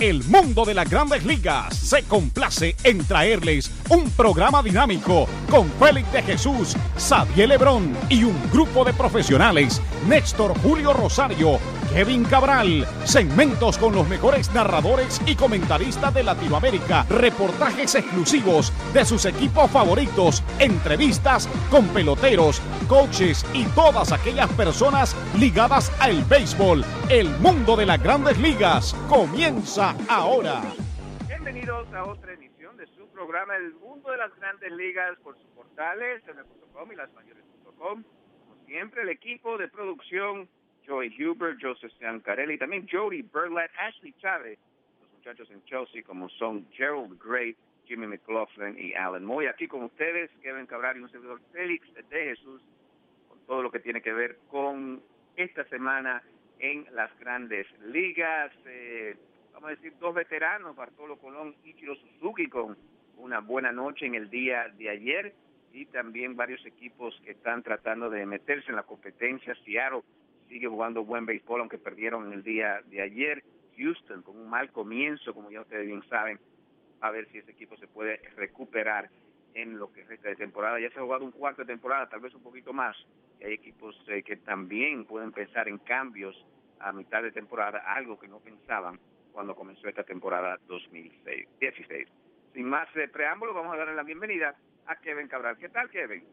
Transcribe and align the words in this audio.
El 0.00 0.22
mundo 0.22 0.64
de 0.64 0.74
las 0.74 0.88
grandes 0.88 1.24
ligas 1.24 1.74
se 1.74 2.04
complace 2.04 2.76
en 2.84 3.04
traerles 3.04 3.68
un 3.88 4.08
programa 4.12 4.62
dinámico 4.62 5.26
con 5.50 5.68
Félix 5.72 6.12
de 6.12 6.22
Jesús, 6.22 6.76
Xavier 6.96 7.48
Lebrón 7.48 7.96
y 8.08 8.22
un 8.22 8.36
grupo 8.52 8.84
de 8.84 8.92
profesionales, 8.92 9.82
Néstor 10.06 10.56
Julio 10.60 10.92
Rosario, 10.92 11.58
Kevin 11.92 12.24
Cabral, 12.24 12.86
segmentos 13.04 13.78
con 13.78 13.94
los 13.94 14.08
mejores 14.08 14.52
narradores 14.52 15.20
y 15.26 15.34
comentaristas 15.34 16.12
de 16.12 16.22
Latinoamérica, 16.22 17.04
reportajes 17.08 17.94
exclusivos 17.94 18.72
de 18.92 19.04
sus 19.04 19.24
equipos 19.24 19.70
favoritos, 19.70 20.44
entrevistas 20.58 21.48
con 21.70 21.88
peloteros, 21.88 22.60
coaches 22.88 23.44
y 23.54 23.64
todas 23.74 24.12
aquellas 24.12 24.52
personas 24.52 25.16
ligadas 25.38 25.90
al 26.00 26.22
béisbol. 26.24 26.84
El 27.08 27.30
mundo 27.38 27.74
de 27.74 27.86
las 27.86 28.02
grandes 28.02 28.38
ligas 28.38 28.94
comienza 29.08 29.96
ahora. 30.08 30.62
Bienvenidos 31.26 31.92
a 31.94 32.04
otra 32.04 32.34
emisión 32.34 32.76
de 32.76 32.86
su 32.86 33.08
programa 33.08 33.56
El 33.56 33.74
Mundo 33.74 34.10
de 34.10 34.18
las 34.18 34.34
Grandes 34.36 34.70
Ligas 34.72 35.18
por 35.24 35.36
sus 35.38 35.48
portales, 35.56 36.22
en.com 36.28 36.92
y 36.92 36.96
lasmayores.com. 36.96 38.04
Como 38.04 38.66
siempre, 38.66 39.02
el 39.02 39.08
equipo 39.08 39.56
de 39.56 39.68
producción, 39.68 40.48
Joey 40.88 41.14
Huber, 41.18 41.56
Joseph 41.60 41.92
Carelli, 42.24 42.56
también 42.56 42.88
Jody 42.90 43.20
Burlett, 43.20 43.70
Ashley 43.78 44.14
Chávez, 44.14 44.58
los 45.00 45.12
muchachos 45.12 45.50
en 45.50 45.62
Chelsea 45.64 46.02
como 46.02 46.30
son 46.30 46.66
Gerald 46.72 47.22
Gray, 47.22 47.54
Jimmy 47.84 48.06
McLaughlin 48.06 48.78
y 48.78 48.94
Alan 48.94 49.24
Moy. 49.24 49.46
Aquí 49.46 49.68
con 49.68 49.82
ustedes, 49.82 50.30
Kevin 50.42 50.66
Cabral 50.66 50.96
y 50.96 51.00
un 51.00 51.10
servidor 51.10 51.40
Félix 51.52 51.86
de 51.94 52.24
Jesús, 52.24 52.62
con 53.28 53.38
todo 53.46 53.62
lo 53.62 53.70
que 53.70 53.80
tiene 53.80 54.00
que 54.00 54.12
ver 54.12 54.38
con 54.50 55.02
esta 55.36 55.64
semana 55.64 56.22
en 56.58 56.86
las 56.94 57.16
grandes 57.18 57.66
ligas. 57.80 58.50
Eh, 58.64 59.14
vamos 59.52 59.68
a 59.68 59.74
decir, 59.74 59.92
dos 60.00 60.14
veteranos, 60.14 60.74
Bartolo 60.74 61.18
Colón 61.18 61.54
y 61.64 61.74
Chiro 61.74 61.96
Suzuki, 61.96 62.48
con 62.48 62.76
una 63.18 63.40
buena 63.40 63.72
noche 63.72 64.06
en 64.06 64.14
el 64.14 64.30
día 64.30 64.68
de 64.78 64.88
ayer. 64.88 65.34
Y 65.70 65.84
también 65.86 66.34
varios 66.34 66.64
equipos 66.64 67.20
que 67.24 67.32
están 67.32 67.62
tratando 67.62 68.08
de 68.08 68.24
meterse 68.24 68.70
en 68.70 68.76
la 68.76 68.84
competencia. 68.84 69.54
Seattle 69.64 70.02
sigue 70.48 70.66
jugando 70.66 71.04
buen 71.04 71.26
béisbol, 71.26 71.60
aunque 71.60 71.78
perdieron 71.78 72.32
el 72.32 72.42
día 72.42 72.80
de 72.86 73.02
ayer. 73.02 73.42
Houston 73.76 74.22
con 74.22 74.36
un 74.36 74.50
mal 74.50 74.72
comienzo, 74.72 75.32
como 75.34 75.50
ya 75.50 75.60
ustedes 75.60 75.86
bien 75.86 76.02
saben, 76.08 76.40
a 77.00 77.10
ver 77.10 77.28
si 77.28 77.38
ese 77.38 77.52
equipo 77.52 77.76
se 77.76 77.86
puede 77.86 78.20
recuperar 78.36 79.08
en 79.54 79.78
lo 79.78 79.92
que 79.92 80.04
resta 80.04 80.28
de 80.28 80.36
temporada. 80.36 80.80
Ya 80.80 80.90
se 80.90 80.98
ha 80.98 81.02
jugado 81.02 81.24
un 81.24 81.30
cuarto 81.30 81.62
de 81.62 81.66
temporada, 81.66 82.08
tal 82.08 82.20
vez 82.20 82.34
un 82.34 82.42
poquito 82.42 82.72
más. 82.72 82.96
Hay 83.44 83.52
equipos 83.52 83.96
eh, 84.08 84.22
que 84.22 84.36
también 84.36 85.04
pueden 85.04 85.32
pensar 85.32 85.68
en 85.68 85.78
cambios 85.78 86.34
a 86.80 86.92
mitad 86.92 87.22
de 87.22 87.30
temporada, 87.30 87.78
algo 87.86 88.18
que 88.18 88.28
no 88.28 88.40
pensaban 88.40 88.98
cuando 89.32 89.54
comenzó 89.54 89.88
esta 89.88 90.02
temporada 90.02 90.58
2016. 90.66 92.08
Sin 92.52 92.64
más 92.68 92.88
eh, 92.96 93.08
preámbulos, 93.08 93.54
vamos 93.54 93.74
a 93.74 93.78
darle 93.78 93.94
la 93.94 94.02
bienvenida 94.02 94.56
a 94.86 94.96
Kevin 94.96 95.28
Cabral. 95.28 95.56
¿Qué 95.58 95.68
tal, 95.68 95.88
Kevin? 95.90 96.24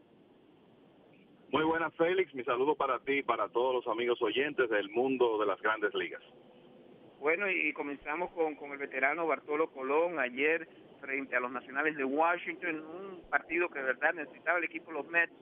Muy 1.52 1.64
buenas, 1.64 1.94
Félix. 1.94 2.34
Mi 2.34 2.44
saludo 2.44 2.74
para 2.74 2.98
ti 3.00 3.18
y 3.18 3.22
para 3.22 3.48
todos 3.48 3.74
los 3.74 3.86
amigos 3.86 4.20
oyentes 4.20 4.68
del 4.68 4.90
mundo 4.90 5.38
de 5.38 5.46
las 5.46 5.60
grandes 5.60 5.94
ligas. 5.94 6.22
Bueno, 7.20 7.50
y 7.50 7.72
comenzamos 7.72 8.30
con, 8.32 8.56
con 8.56 8.72
el 8.72 8.78
veterano 8.78 9.26
Bartolo 9.26 9.70
Colón 9.70 10.18
ayer 10.18 10.68
frente 11.00 11.36
a 11.36 11.40
los 11.40 11.50
Nacionales 11.50 11.96
de 11.96 12.04
Washington, 12.04 12.80
un 12.80 13.30
partido 13.30 13.68
que 13.68 13.78
de 13.78 13.86
verdad 13.86 14.14
necesitaba 14.14 14.58
el 14.58 14.64
equipo 14.64 14.90
de 14.90 14.98
los 14.98 15.08
Mets 15.08 15.32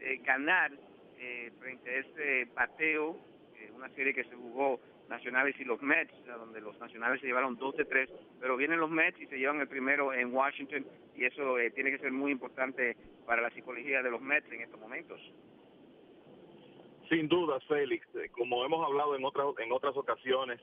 eh, 0.00 0.20
ganar 0.24 0.72
eh, 1.18 1.52
frente 1.58 1.90
a 1.90 1.98
ese 1.98 2.46
pateo, 2.54 3.16
eh, 3.56 3.70
una 3.74 3.88
serie 3.90 4.14
que 4.14 4.24
se 4.24 4.34
jugó 4.34 4.80
Nacionales 5.08 5.54
y 5.58 5.64
los 5.64 5.82
Mets, 5.82 6.12
donde 6.26 6.60
los 6.60 6.78
Nacionales 6.78 7.20
se 7.20 7.26
llevaron 7.26 7.58
12-3, 7.58 8.08
pero 8.40 8.56
vienen 8.56 8.80
los 8.80 8.90
Mets 8.90 9.20
y 9.20 9.26
se 9.26 9.38
llevan 9.38 9.60
el 9.60 9.68
primero 9.68 10.14
en 10.14 10.32
Washington 10.32 10.86
y 11.16 11.24
eso 11.24 11.56
tiene 11.74 11.90
que 11.90 11.98
ser 11.98 12.12
muy 12.12 12.32
importante 12.32 12.96
para 13.26 13.42
la 13.42 13.50
psicología 13.50 14.02
de 14.02 14.10
los 14.10 14.20
Mets 14.22 14.50
en 14.52 14.62
estos 14.62 14.80
momentos. 14.80 15.20
Sin 17.10 17.26
duda, 17.26 17.58
Félix, 17.66 18.06
como 18.30 18.64
hemos 18.64 18.86
hablado 18.86 19.16
en 19.16 19.24
otras 19.24 19.48
en 19.58 19.72
otras 19.72 19.96
ocasiones, 19.96 20.60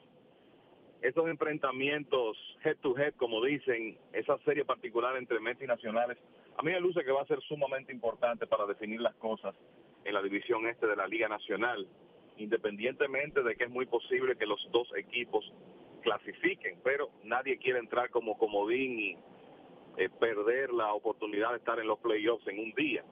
esos 1.02 1.28
enfrentamientos 1.28 2.38
head 2.64 2.78
to 2.78 2.98
head, 2.98 3.14
como 3.16 3.44
dicen, 3.44 3.98
esa 4.14 4.38
serie 4.46 4.64
particular 4.64 5.18
entre 5.18 5.42
Mets 5.42 5.62
y 5.62 5.68
Nacionales, 5.68 6.18
a 6.58 6.64
mí 6.64 6.72
me 6.72 6.80
luce 6.80 7.04
que 7.04 7.12
va 7.12 7.22
a 7.22 7.28
ser 7.28 7.42
sumamente 7.42 7.92
importante 7.92 8.48
para 8.48 8.66
definir 8.66 9.02
las 9.02 9.14
cosas 9.16 9.56
en 10.06 10.14
la 10.14 10.22
división 10.22 10.66
este 10.68 10.88
de 10.88 10.96
la 10.96 11.06
Liga 11.06 11.28
Nacional, 11.28 11.86
independientemente 12.38 13.44
de 13.44 13.58
que 13.58 13.66
es 13.66 13.70
muy 13.70 13.86
posible 13.86 14.38
que 14.38 14.46
los 14.46 14.66
dos 14.72 14.88
equipos 14.96 15.54
clasifiquen, 16.02 16.80
pero 16.82 17.10
nadie 17.26 17.58
quiere 17.58 17.80
entrar 17.80 18.10
como 18.10 18.38
comodín 18.38 18.98
y 18.98 19.18
eh, 19.98 20.10
perder 20.18 20.72
la 20.72 20.94
oportunidad 20.94 21.52
de 21.52 21.58
estar 21.58 21.78
en 21.78 21.88
los 21.88 22.00
playoffs 22.00 22.48
en 22.48 22.60
un 22.60 22.72
día. 22.72 23.04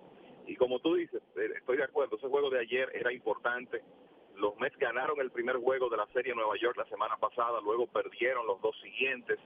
Y 0.48 0.56
como 0.56 0.80
tú 0.80 0.96
dices, 0.96 1.22
eh, 1.38 1.50
estoy 1.58 1.78
de 1.78 1.84
acuerdo, 1.84 2.18
ese 2.18 2.28
juego 2.28 2.50
de 2.50 2.60
ayer 2.60 2.90
era 2.94 3.12
importante 3.12 3.82
los 4.38 4.58
Mets 4.58 4.78
ganaron 4.78 5.20
el 5.20 5.32
primer 5.32 5.58
juego 5.58 5.90
de 5.90 5.98
la 5.98 6.08
serie 6.08 6.36
Nueva 6.36 6.56
York 6.58 6.78
la 6.78 6.86
semana 6.86 7.18
pasada, 7.18 7.60
luego 7.62 7.88
perdieron 7.88 8.46
los 8.46 8.62
dos 8.62 8.76
siguientes. 8.82 9.40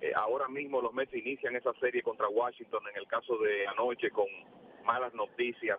Eh, 0.00 0.12
ahora 0.14 0.48
mismo 0.48 0.80
los 0.80 0.92
Mets 0.92 1.14
inician 1.14 1.56
esa 1.56 1.72
serie 1.74 2.02
contra 2.02 2.28
Washington 2.28 2.82
en 2.90 2.96
el 2.98 3.06
caso 3.06 3.38
de 3.38 3.66
anoche 3.66 4.10
con 4.10 4.26
malas 4.84 5.14
noticias 5.14 5.78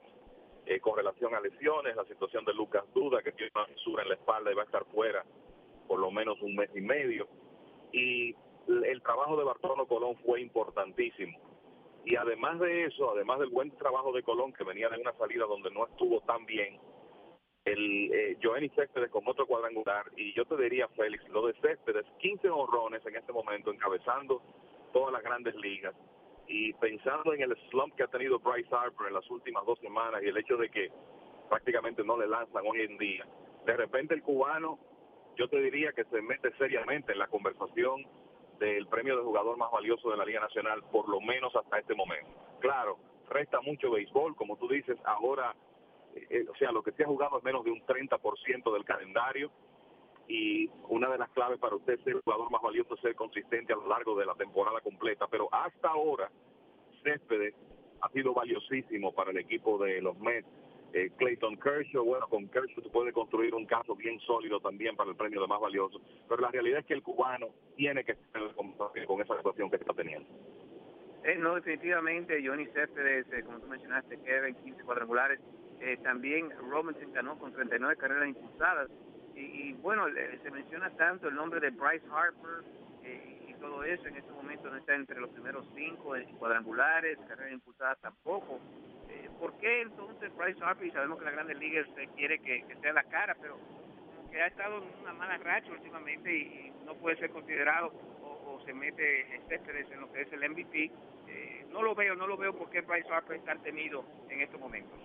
eh, 0.65 0.79
con 0.79 0.95
relación 0.95 1.35
a 1.35 1.41
lesiones, 1.41 1.95
la 1.95 2.05
situación 2.05 2.45
de 2.45 2.53
Lucas 2.53 2.85
Duda 2.93 3.21
que 3.21 3.33
tiene 3.33 3.51
una 3.53 3.65
fisura 3.65 4.03
en 4.03 4.09
la 4.09 4.15
espalda 4.15 4.51
y 4.51 4.55
va 4.55 4.61
a 4.61 4.65
estar 4.65 4.85
fuera 4.85 5.23
por 5.87 5.99
lo 5.99 6.09
menos 6.09 6.41
un 6.41 6.55
mes 6.55 6.69
y 6.73 6.81
medio. 6.81 7.27
Y 7.91 8.33
el 8.67 9.01
trabajo 9.01 9.37
de 9.37 9.43
Bartolo 9.43 9.85
Colón 9.85 10.15
fue 10.25 10.41
importantísimo. 10.41 11.37
Y 12.05 12.15
además 12.15 12.59
de 12.59 12.85
eso, 12.85 13.11
además 13.11 13.39
del 13.39 13.49
buen 13.49 13.71
trabajo 13.77 14.11
de 14.11 14.23
Colón 14.23 14.53
que 14.53 14.63
venía 14.63 14.89
de 14.89 14.99
una 14.99 15.13
salida 15.13 15.45
donde 15.45 15.71
no 15.71 15.85
estuvo 15.87 16.21
tan 16.21 16.45
bien, 16.45 16.79
el 17.65 18.13
eh, 18.13 18.37
Joenny 18.43 18.69
Céspedes 18.69 19.09
con 19.09 19.25
otro 19.25 19.47
cuadrangular 19.47 20.11
y 20.17 20.33
yo 20.33 20.43
te 20.45 20.57
diría 20.57 20.87
Félix, 20.89 21.27
lo 21.29 21.47
de 21.47 21.53
Céspedes, 21.61 22.05
15 22.19 22.49
honrones 22.49 23.05
en 23.05 23.15
este 23.15 23.31
momento 23.31 23.71
encabezando 23.71 24.41
todas 24.91 25.13
las 25.13 25.23
grandes 25.23 25.55
ligas. 25.55 25.95
Y 26.45 26.73
pensando 26.73 27.33
en 27.33 27.41
el 27.41 27.55
slump 27.69 27.95
que 27.95 28.03
ha 28.03 28.07
tenido 28.07 28.37
Bryce 28.39 28.67
Harper 28.75 29.07
en 29.07 29.13
las 29.13 29.29
últimas 29.31 29.65
dos 29.65 29.79
semanas 29.79 30.21
y 30.21 30.27
el 30.27 30.37
hecho 30.37 30.57
de 30.57 30.69
que 30.69 30.91
prácticamente 31.49 32.03
no 32.03 32.19
le 32.19 32.27
lanzan 32.27 32.63
hoy 32.67 32.81
en 32.81 32.97
día, 32.97 33.25
de 33.65 33.77
repente 33.77 34.13
el 34.13 34.23
cubano 34.23 34.77
yo 35.37 35.47
te 35.47 35.61
diría 35.61 35.93
que 35.93 36.03
se 36.05 36.21
mete 36.21 36.51
seriamente 36.57 37.13
en 37.13 37.19
la 37.19 37.27
conversación 37.27 38.05
del 38.65 38.87
premio 38.87 39.17
de 39.17 39.23
jugador 39.23 39.57
más 39.57 39.71
valioso 39.71 40.09
de 40.11 40.17
la 40.17 40.25
Liga 40.25 40.39
Nacional, 40.39 40.83
por 40.91 41.09
lo 41.09 41.19
menos 41.21 41.55
hasta 41.55 41.79
este 41.79 41.95
momento. 41.95 42.29
Claro, 42.59 42.97
resta 43.29 43.61
mucho 43.61 43.91
béisbol, 43.91 44.35
como 44.35 44.57
tú 44.57 44.67
dices, 44.67 44.97
ahora 45.03 45.53
eh, 46.15 46.45
o 46.49 46.55
sea, 46.55 46.71
lo 46.71 46.83
que 46.83 46.91
se 46.91 47.03
ha 47.03 47.07
jugado 47.07 47.37
es 47.37 47.43
menos 47.43 47.63
de 47.63 47.71
un 47.71 47.81
30% 47.85 48.73
del 48.73 48.85
calendario 48.85 49.51
y 50.27 50.69
una 50.89 51.09
de 51.09 51.17
las 51.17 51.29
claves 51.31 51.59
para 51.59 51.75
usted 51.75 51.99
ser 52.03 52.15
el 52.15 52.21
jugador 52.21 52.49
más 52.51 52.61
valioso 52.61 52.95
es 52.95 53.01
ser 53.01 53.15
consistente 53.15 53.73
a 53.73 53.75
lo 53.75 53.87
largo 53.87 54.15
de 54.15 54.25
la 54.25 54.35
temporada 54.35 54.79
completa, 54.81 55.27
pero 55.27 55.49
hasta 55.51 55.89
ahora 55.89 56.29
Céspedes 57.03 57.55
ha 58.01 58.09
sido 58.09 58.33
valiosísimo 58.33 59.13
para 59.13 59.31
el 59.31 59.37
equipo 59.37 59.77
de 59.77 60.01
los 60.01 60.17
Mets. 60.19 60.47
Eh, 60.93 61.09
Clayton 61.17 61.57
Kershaw, 61.57 62.05
bueno, 62.05 62.27
con 62.27 62.47
Kershaw 62.49 62.83
se 62.83 62.89
puede 62.89 63.11
construir 63.11 63.55
un 63.55 63.65
caso 63.65 63.95
bien 63.95 64.19
sólido 64.19 64.59
también 64.59 64.95
para 64.95 65.09
el 65.09 65.15
premio 65.15 65.41
de 65.41 65.47
más 65.47 65.59
valioso, 65.59 65.99
pero 66.29 66.39
la 66.41 66.51
realidad 66.51 66.81
es 66.81 66.85
que 66.85 66.93
el 66.93 67.01
cubano 67.01 67.47
tiene 67.75 68.03
que 68.03 68.11
estar 68.11 68.43
con, 68.53 69.21
esa 69.21 69.37
situación 69.37 69.71
que 69.71 69.77
está 69.77 69.91
teniendo. 69.95 70.29
Eh, 71.23 71.35
no, 71.39 71.55
definitivamente, 71.55 72.45
Johnny 72.45 72.67
Céspedes, 72.67 73.25
eh, 73.33 73.41
como 73.43 73.59
tú 73.59 73.67
mencionaste, 73.67 74.19
Kevin, 74.19 74.53
15 74.53 74.83
cuadrangulares, 74.83 75.39
eh, 75.79 75.97
también 76.03 76.51
Robinson 76.69 77.11
ganó 77.11 77.39
con 77.39 77.53
39 77.53 77.95
carreras 77.97 78.27
impulsadas. 78.27 78.89
Y, 79.35 79.73
bueno, 79.73 80.05
se 80.43 80.51
menciona 80.51 80.91
tanto 80.91 81.27
el 81.27 81.33
nombre 81.33 81.59
de 81.59 81.71
Bryce 81.71 82.05
Harper 82.11 82.63
y 83.47 83.53
todo 83.55 83.83
eso. 83.83 84.07
En 84.07 84.17
este 84.17 84.31
momento 84.31 84.69
no 84.69 84.77
está 84.77 84.93
entre 84.93 85.19
los 85.19 85.31
primeros 85.31 85.65
cinco 85.73 86.13
cuadrangulares, 86.37 87.17
carreras 87.27 87.53
impulsadas 87.53 87.99
tampoco. 87.99 88.59
Eh, 89.33 89.39
¿Por 89.39 89.57
qué 89.57 89.81
entonces 89.81 90.35
Bryce 90.35 90.63
Harper? 90.63 90.87
Y 90.87 90.91
sabemos 90.91 91.19
que 91.19 91.25
la 91.25 91.31
Grandes 91.31 91.57
Ligas 91.57 91.87
quiere 92.15 92.39
que, 92.39 92.65
sea 92.81 92.93
la 92.93 93.03
cara, 93.03 93.35
pero 93.41 93.57
que 94.31 94.41
ha 94.41 94.47
estado 94.47 94.77
en 94.77 95.01
una 95.01 95.13
mala 95.13 95.37
racha 95.37 95.71
últimamente 95.71 96.31
y, 96.31 96.73
no 96.85 96.95
puede 96.95 97.15
ser 97.15 97.29
considerado 97.29 97.93
o, 98.21 98.61
se 98.65 98.73
mete 98.73 99.25
Céspedes 99.47 99.89
en 99.91 100.01
lo 100.01 100.11
que 100.11 100.21
es 100.21 100.33
el 100.33 100.49
MVP. 100.49 100.91
no 101.71 101.81
lo 101.81 101.95
veo, 101.95 102.15
no 102.15 102.27
lo 102.27 102.37
veo 102.37 102.55
porque 102.55 102.81
Bryce 102.81 103.09
Harper 103.11 103.37
está 103.37 103.55
tenido 103.55 104.05
en 104.29 104.41
estos 104.41 104.59
momentos. 104.59 104.99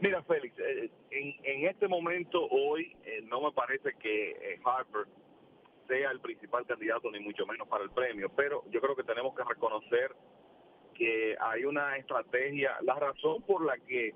Mira, 0.00 0.22
Félix, 0.22 0.58
eh, 0.58 0.90
en, 1.10 1.68
este 1.68 1.86
momento, 1.86 2.46
hoy, 2.50 2.96
eh, 3.04 3.20
no 3.24 3.42
me 3.42 3.52
parece 3.52 3.92
que 3.98 4.30
eh, 4.30 4.60
Harper 4.64 5.06
sea 5.86 6.10
el 6.10 6.20
principal 6.20 6.64
candidato, 6.66 7.10
ni 7.10 7.20
mucho 7.20 7.44
menos 7.44 7.68
para 7.68 7.84
el 7.84 7.90
premio, 7.90 8.30
pero 8.34 8.64
yo 8.70 8.80
creo 8.80 8.96
que 8.96 9.02
tenemos 9.04 9.36
que 9.36 9.44
reconocer 9.44 10.14
que 11.00 11.34
hay 11.40 11.64
una 11.64 11.96
estrategia, 11.96 12.76
la 12.82 12.94
razón 12.94 13.40
por 13.44 13.64
la 13.64 13.78
que 13.78 14.12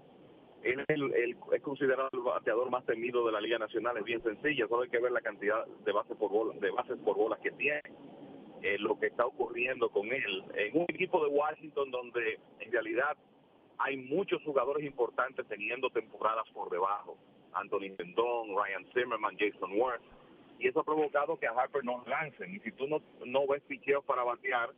él 0.62 0.80
es, 0.80 0.88
el, 0.90 1.36
es 1.50 1.62
considerado 1.62 2.10
el 2.12 2.20
bateador 2.20 2.68
más 2.68 2.84
temido 2.84 3.24
de 3.24 3.32
la 3.32 3.40
Liga 3.40 3.58
Nacional, 3.58 3.96
es 3.96 4.04
bien 4.04 4.22
sencilla, 4.22 4.68
solo 4.68 4.82
hay 4.82 4.90
que 4.90 4.98
ver 4.98 5.10
la 5.10 5.22
cantidad 5.22 5.64
de 5.66 5.92
bases 5.92 6.14
por 6.18 6.30
bola, 6.30 6.52
de 6.60 6.70
bases 6.70 6.98
por 6.98 7.16
bolas 7.16 7.38
que 7.40 7.52
tiene, 7.52 7.80
eh, 8.60 8.76
lo 8.78 8.98
que 9.00 9.06
está 9.06 9.24
ocurriendo 9.24 9.88
con 9.88 10.12
él. 10.12 10.44
En 10.56 10.76
un 10.76 10.84
equipo 10.88 11.24
de 11.24 11.30
Washington 11.30 11.90
donde 11.90 12.38
en 12.60 12.70
realidad 12.70 13.16
hay 13.78 13.96
muchos 13.96 14.42
jugadores 14.42 14.84
importantes 14.84 15.46
teniendo 15.48 15.88
temporadas 15.88 16.44
por 16.52 16.68
debajo, 16.68 17.16
Anthony 17.54 17.96
Rendon, 17.96 18.54
Ryan 18.54 18.84
Zimmerman, 18.92 19.38
Jason 19.38 19.72
Worth, 19.80 20.02
y 20.58 20.68
eso 20.68 20.80
ha 20.80 20.84
provocado 20.84 21.38
que 21.38 21.46
a 21.46 21.52
Harper 21.52 21.82
no 21.82 22.04
lancen, 22.06 22.54
y 22.54 22.60
si 22.60 22.72
tú 22.72 22.86
no, 22.86 23.00
no 23.24 23.46
ves 23.46 23.62
picheos 23.62 24.04
para 24.04 24.22
batear, 24.22 24.68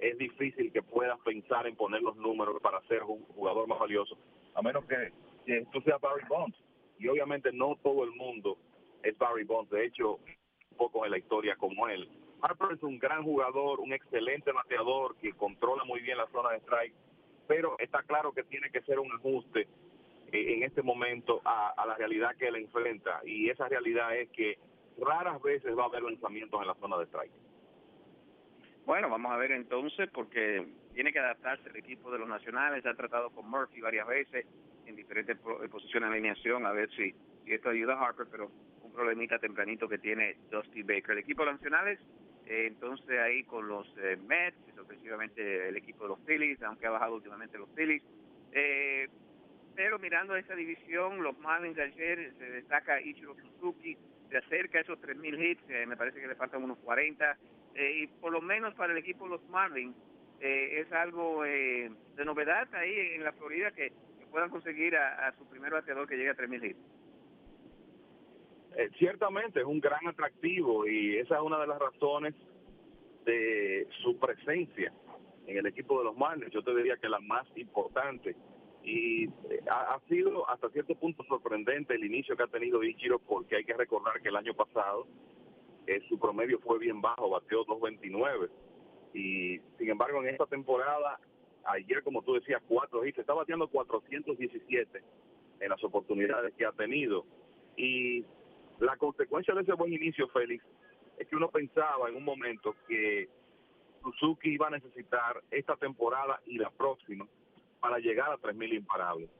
es 0.00 0.18
difícil 0.18 0.72
que 0.72 0.82
puedas 0.82 1.18
pensar 1.20 1.66
en 1.66 1.76
poner 1.76 2.02
los 2.02 2.16
números 2.16 2.60
para 2.62 2.80
ser 2.82 3.02
un 3.02 3.24
jugador 3.26 3.66
más 3.68 3.78
valioso, 3.78 4.16
a 4.54 4.62
menos 4.62 4.84
que, 4.86 5.12
tú 5.72 5.80
seas 5.82 6.00
Barry 6.00 6.24
Bonds. 6.28 6.56
Y 6.98 7.08
obviamente 7.08 7.52
no 7.52 7.76
todo 7.82 8.04
el 8.04 8.12
mundo 8.12 8.56
es 9.02 9.16
Barry 9.18 9.44
Bonds. 9.44 9.70
De 9.70 9.84
hecho, 9.84 10.14
un 10.70 10.76
poco 10.76 11.04
en 11.04 11.10
la 11.10 11.18
historia 11.18 11.56
como 11.56 11.88
él. 11.88 12.08
Harper 12.40 12.72
es 12.72 12.82
un 12.82 12.98
gran 12.98 13.22
jugador, 13.22 13.80
un 13.80 13.92
excelente 13.92 14.52
bateador 14.52 15.16
que 15.16 15.32
controla 15.32 15.84
muy 15.84 16.00
bien 16.00 16.18
la 16.18 16.26
zona 16.28 16.50
de 16.50 16.58
strike, 16.58 16.94
pero 17.46 17.76
está 17.78 18.02
claro 18.02 18.32
que 18.32 18.44
tiene 18.44 18.70
que 18.70 18.82
ser 18.82 18.98
un 18.98 19.10
ajuste 19.12 19.66
eh, 20.32 20.54
en 20.54 20.62
este 20.62 20.82
momento 20.82 21.40
a, 21.44 21.70
a 21.70 21.86
la 21.86 21.96
realidad 21.96 22.36
que 22.36 22.48
él 22.48 22.56
enfrenta. 22.56 23.20
Y 23.24 23.48
esa 23.48 23.68
realidad 23.68 24.14
es 24.16 24.28
que 24.30 24.58
raras 24.98 25.40
veces 25.42 25.76
va 25.76 25.84
a 25.84 25.86
haber 25.86 26.02
lanzamientos 26.02 26.60
en 26.60 26.68
la 26.68 26.74
zona 26.74 26.98
de 26.98 27.04
strike. 27.04 27.32
Bueno, 28.86 29.08
vamos 29.08 29.32
a 29.32 29.38
ver 29.38 29.52
entonces, 29.52 30.10
porque 30.12 30.66
tiene 30.92 31.10
que 31.10 31.18
adaptarse 31.18 31.70
el 31.70 31.76
equipo 31.76 32.10
de 32.12 32.18
los 32.18 32.28
nacionales. 32.28 32.84
Ha 32.84 32.94
tratado 32.94 33.30
con 33.30 33.48
Murphy 33.48 33.80
varias 33.80 34.06
veces 34.06 34.46
en 34.86 34.94
diferentes 34.94 35.38
eh, 35.38 35.68
posiciones 35.70 36.10
de 36.10 36.16
alineación, 36.16 36.66
a 36.66 36.72
ver 36.72 36.90
si, 36.90 37.14
esto 37.46 37.70
ayuda 37.70 37.94
a 37.94 38.06
Harper, 38.06 38.26
pero 38.30 38.50
un 38.82 38.92
problemita 38.92 39.38
tempranito 39.38 39.88
que 39.88 39.96
tiene 39.96 40.36
Dusty 40.50 40.82
Baker. 40.82 41.12
El 41.12 41.18
equipo 41.18 41.42
de 41.42 41.52
los 41.52 41.60
nacionales, 41.60 41.98
eh, 42.46 42.66
entonces 42.66 43.18
ahí 43.18 43.44
con 43.44 43.66
los 43.68 43.86
eh, 43.96 44.18
Mets, 44.26 44.58
ofensivamente 44.78 45.68
el 45.68 45.76
equipo 45.78 46.02
de 46.02 46.10
los 46.10 46.20
Phillies, 46.26 46.62
aunque 46.62 46.86
ha 46.86 46.90
bajado 46.90 47.14
últimamente 47.14 47.56
los 47.56 47.70
Phillies. 47.70 48.02
Eh, 48.52 49.08
pero 49.74 49.98
mirando 49.98 50.36
esa 50.36 50.54
división, 50.54 51.22
los 51.22 51.38
Marlins 51.38 51.76
de 51.76 51.84
ayer 51.84 52.34
se 52.38 52.50
destaca 52.50 53.00
Ichiro 53.00 53.34
Suzuki, 53.34 53.96
se 54.28 54.36
acerca 54.36 54.78
a 54.78 54.82
esos 54.82 55.00
3.000 55.00 55.42
hits, 55.42 55.88
me 55.88 55.96
parece 55.96 56.20
que 56.20 56.28
le 56.28 56.34
faltan 56.34 56.62
unos 56.62 56.78
40 56.78 57.24
eh, 57.32 57.36
y 57.76 58.06
por 58.20 58.32
lo 58.32 58.40
menos 58.40 58.74
para 58.74 58.92
el 58.92 58.98
equipo 58.98 59.26
los 59.26 59.42
Marlins 59.48 59.96
eh, 60.40 60.80
es 60.80 60.92
algo 60.92 61.44
eh, 61.44 61.90
de 62.16 62.24
novedad 62.24 62.72
ahí 62.74 63.14
en 63.14 63.24
la 63.24 63.32
Florida 63.32 63.70
que, 63.72 63.92
puedan 64.30 64.50
conseguir 64.50 64.96
a, 64.96 65.32
su 65.38 65.46
primer 65.46 65.72
bateador 65.72 66.08
que 66.08 66.16
llegue 66.16 66.30
a 66.30 66.36
3.000 66.36 66.64
hits. 66.64 66.80
ciertamente 68.98 69.60
es 69.60 69.64
un 69.64 69.78
gran 69.78 70.04
atractivo 70.08 70.88
y 70.88 71.18
esa 71.18 71.36
es 71.36 71.40
una 71.40 71.60
de 71.60 71.68
las 71.68 71.78
razones 71.78 72.34
de 73.24 73.86
su 74.02 74.18
presencia 74.18 74.92
en 75.46 75.56
el 75.56 75.66
equipo 75.66 75.98
de 75.98 76.06
los 76.06 76.16
Marlins. 76.16 76.52
Yo 76.52 76.64
te 76.64 76.74
diría 76.74 76.96
que 76.96 77.08
la 77.08 77.20
más 77.20 77.46
importante 77.54 78.34
y 78.82 79.28
ha, 79.70 79.98
sido 80.08 80.48
hasta 80.50 80.68
cierto 80.70 80.94
punto 80.94 81.24
sorprendente 81.24 81.94
el 81.94 82.04
inicio 82.04 82.36
que 82.36 82.42
ha 82.42 82.48
tenido 82.48 82.82
Ichiro 82.82 83.18
porque 83.18 83.56
hay 83.56 83.64
que 83.64 83.74
recordar 83.74 84.20
que 84.20 84.28
el 84.28 84.36
año 84.36 84.54
pasado 84.54 85.06
eh, 85.86 86.00
su 86.08 86.18
promedio 86.18 86.58
fue 86.60 86.78
bien 86.78 87.00
bajo, 87.00 87.30
bateó 87.30 87.64
2.29. 87.66 88.48
Y 89.12 89.60
sin 89.78 89.90
embargo, 89.90 90.22
en 90.22 90.30
esta 90.30 90.46
temporada, 90.46 91.18
ayer, 91.64 92.02
como 92.02 92.22
tú 92.22 92.34
decías, 92.34 92.62
cuatro 92.66 93.04
hits, 93.04 93.18
está 93.18 93.34
bateando 93.34 93.68
417 93.68 95.02
en 95.60 95.68
las 95.68 95.82
oportunidades 95.84 96.52
que 96.54 96.66
ha 96.66 96.72
tenido. 96.72 97.24
Y 97.76 98.24
la 98.80 98.96
consecuencia 98.96 99.54
de 99.54 99.62
ese 99.62 99.72
buen 99.74 99.92
inicio, 99.92 100.28
Félix, 100.28 100.64
es 101.18 101.28
que 101.28 101.36
uno 101.36 101.48
pensaba 101.48 102.08
en 102.08 102.16
un 102.16 102.24
momento 102.24 102.74
que 102.88 103.28
Suzuki 104.02 104.50
iba 104.50 104.66
a 104.66 104.70
necesitar 104.70 105.42
esta 105.50 105.76
temporada 105.76 106.40
y 106.46 106.58
la 106.58 106.70
próxima 106.70 107.26
para 107.80 107.98
llegar 107.98 108.32
a 108.32 108.38
3.000 108.38 108.74
imparables. 108.74 109.30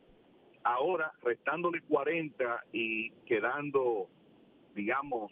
Ahora, 0.62 1.12
restándole 1.22 1.82
40 1.82 2.64
y 2.72 3.10
quedando, 3.26 4.08
digamos, 4.74 5.30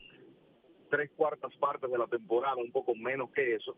tres 0.93 1.11
cuartas 1.17 1.57
partes 1.57 1.91
de 1.91 1.97
la 1.97 2.07
temporada, 2.07 2.57
un 2.57 2.71
poco 2.71 2.95
menos 2.95 3.31
que 3.31 3.55
eso, 3.55 3.75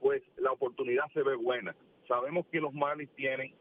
pues 0.00 0.22
la 0.38 0.52
oportunidad 0.52 1.04
se 1.12 1.22
ve 1.22 1.36
buena. 1.36 1.76
Sabemos 2.08 2.46
que 2.46 2.62
los 2.62 2.72
Marlins 2.72 3.14
tienen 3.14 3.54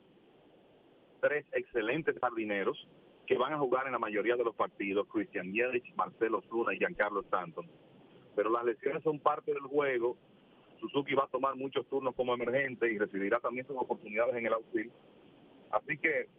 tres 1.19 1.45
excelentes 1.51 2.17
jardineros 2.21 2.87
que 3.25 3.37
van 3.37 3.51
a 3.51 3.57
jugar 3.57 3.85
en 3.87 3.91
la 3.91 3.99
mayoría 3.99 4.37
de 4.37 4.45
los 4.45 4.55
partidos, 4.55 5.09
Christian 5.11 5.51
Yelich, 5.51 5.93
Marcelo 5.97 6.41
Zuna 6.43 6.73
y 6.73 6.77
Giancarlo 6.77 7.19
Stanton. 7.19 7.69
Pero 8.33 8.49
las 8.49 8.63
lesiones 8.63 9.03
son 9.03 9.19
parte 9.19 9.51
del 9.51 9.63
juego. 9.63 10.15
Suzuki 10.79 11.15
va 11.15 11.25
a 11.25 11.27
tomar 11.29 11.57
muchos 11.57 11.85
turnos 11.89 12.15
como 12.15 12.33
emergente 12.33 12.89
y 12.89 12.97
recibirá 12.97 13.41
también 13.41 13.67
sus 13.67 13.75
oportunidades 13.75 14.33
en 14.37 14.45
el 14.45 14.53
outfield. 14.53 14.93
Así 15.71 15.97
que 15.97 16.29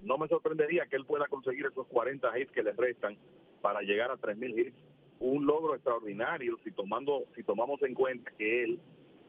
no 0.00 0.18
me 0.18 0.26
sorprendería 0.26 0.86
que 0.86 0.96
él 0.96 1.06
pueda 1.06 1.28
conseguir 1.28 1.66
esos 1.66 1.86
40 1.86 2.40
hits 2.40 2.50
que 2.50 2.64
le 2.64 2.72
restan 2.72 3.16
para 3.62 3.82
llegar 3.82 4.10
a 4.10 4.16
3.000 4.16 4.58
hits 4.58 4.95
un 5.20 5.46
logro 5.46 5.74
extraordinario 5.74 6.58
si 6.62 6.70
tomando 6.72 7.24
si 7.34 7.42
tomamos 7.42 7.82
en 7.82 7.94
cuenta 7.94 8.30
que 8.36 8.64
él 8.64 8.80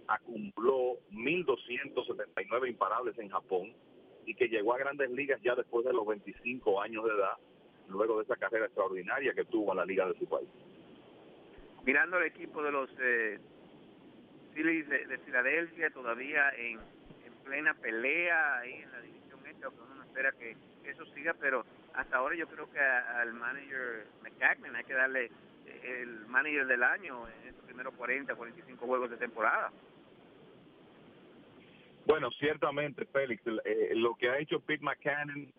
acumuló 0.08 0.98
1.279 1.12 2.70
imparables 2.70 3.18
en 3.20 3.30
Japón 3.30 3.74
y 4.26 4.36
que 4.36 4.48
llegó 4.48 4.74
a 4.74 4.78
grandes 4.78 5.10
ligas 5.12 5.42
ya 5.42 5.56
después 5.56 5.86
de 5.86 5.94
los 5.94 6.06
25 6.06 6.82
años 6.82 7.06
de 7.06 7.12
edad, 7.12 7.38
luego 7.88 8.18
de 8.18 8.24
esa 8.24 8.36
carrera 8.36 8.66
extraordinaria 8.66 9.34
que 9.34 9.46
tuvo 9.46 9.72
en 9.72 9.78
la 9.78 9.86
liga 9.86 10.08
de 10.08 10.18
su 10.18 10.26
país. 10.28 10.50
Mirando 11.86 12.18
el 12.18 12.26
equipo 12.26 12.62
de 12.62 12.72
los 12.72 12.90
eh, 13.00 13.40
de, 14.54 15.20
Filadelfia, 15.26 15.90
todavía 15.92 16.50
en, 16.58 16.80
plena 17.46 17.74
pelea 17.76 18.58
ahí 18.60 18.74
en 18.74 18.92
la 18.92 19.00
división 19.00 19.40
esta, 19.48 19.70
uno 19.70 20.04
espera 20.04 20.34
que, 20.34 20.58
eso 20.84 21.06
siga, 21.14 21.34
pero 21.40 21.66
hasta 21.94 22.18
ahora 22.18 22.36
yo 22.36 22.48
creo 22.48 22.70
que 22.72 22.80
al 22.80 23.34
manager 23.34 24.08
McCackman 24.24 24.76
hay 24.76 24.84
que 24.86 24.94
darle 24.94 25.32
el 25.84 26.26
manager 26.28 26.66
del 26.68 26.84
año 26.84 27.28
en 27.28 27.50
estos 27.50 27.66
primeros 27.66 27.94
40, 27.96 28.36
45 28.36 28.86
juegos 28.86 29.10
de 29.10 29.18
temporada. 29.18 29.72
Bueno, 32.06 32.32
ciertamente, 32.40 33.06
Félix, 33.06 33.44
eh, 33.66 33.92
lo 33.96 34.16
que 34.16 34.30
ha 34.30 34.40
hecho 34.40 34.62
Pete 34.62 34.84
McCann, 34.84 35.52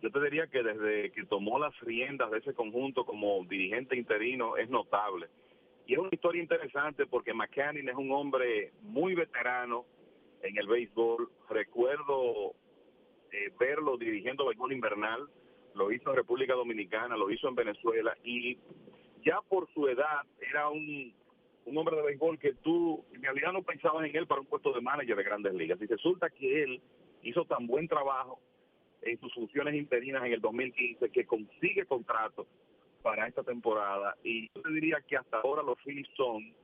yo 0.00 0.10
te 0.10 0.20
diría 0.20 0.46
que 0.46 0.62
desde 0.62 1.10
que 1.10 1.24
tomó 1.24 1.58
las 1.58 1.78
riendas 1.80 2.30
de 2.30 2.38
ese 2.38 2.54
conjunto 2.54 3.04
como 3.04 3.44
dirigente 3.44 3.96
interino 3.96 4.56
es 4.56 4.70
notable. 4.70 5.26
Y 5.86 5.94
es 5.94 5.98
una 5.98 6.10
historia 6.12 6.42
interesante 6.42 7.06
porque 7.06 7.34
McCann 7.34 7.88
es 7.88 7.94
un 7.96 8.12
hombre 8.12 8.72
muy 8.82 9.14
veterano 9.14 9.84
en 10.42 10.56
el 10.56 10.66
béisbol. 10.68 11.28
Recuerdo 11.48 12.54
eh, 13.32 13.52
verlo 13.58 13.96
dirigiendo 13.96 14.46
béisbol 14.46 14.72
invernal, 14.72 15.28
lo 15.74 15.90
hizo 15.90 16.10
en 16.10 16.16
República 16.16 16.54
Dominicana, 16.54 17.16
lo 17.16 17.30
hizo 17.30 17.48
en 17.48 17.54
Venezuela 17.54 18.16
y 18.22 18.58
ya 19.26 19.40
por 19.48 19.68
su 19.74 19.88
edad 19.88 20.22
era 20.40 20.70
un, 20.70 21.12
un 21.66 21.76
hombre 21.76 21.96
de 21.96 22.02
béisbol 22.02 22.38
que 22.38 22.54
tú 22.54 23.04
en 23.12 23.22
realidad 23.22 23.52
no 23.52 23.62
pensabas 23.62 24.06
en 24.06 24.14
él 24.14 24.26
para 24.26 24.40
un 24.40 24.46
puesto 24.46 24.72
de 24.72 24.80
manager 24.80 25.16
de 25.16 25.24
grandes 25.24 25.52
ligas. 25.52 25.82
Y 25.82 25.86
resulta 25.86 26.30
que 26.30 26.62
él 26.62 26.80
hizo 27.22 27.44
tan 27.44 27.66
buen 27.66 27.88
trabajo 27.88 28.38
en 29.02 29.18
sus 29.18 29.34
funciones 29.34 29.74
interinas 29.74 30.24
en 30.24 30.32
el 30.32 30.40
2015 30.40 31.10
que 31.10 31.26
consigue 31.26 31.84
contrato 31.86 32.46
para 33.02 33.26
esta 33.26 33.42
temporada. 33.42 34.16
Y 34.22 34.48
yo 34.54 34.62
te 34.62 34.70
diría 34.70 34.98
que 35.06 35.16
hasta 35.16 35.38
ahora 35.38 35.62
los 35.62 35.78
Phillies 35.82 36.08
son 36.16 36.54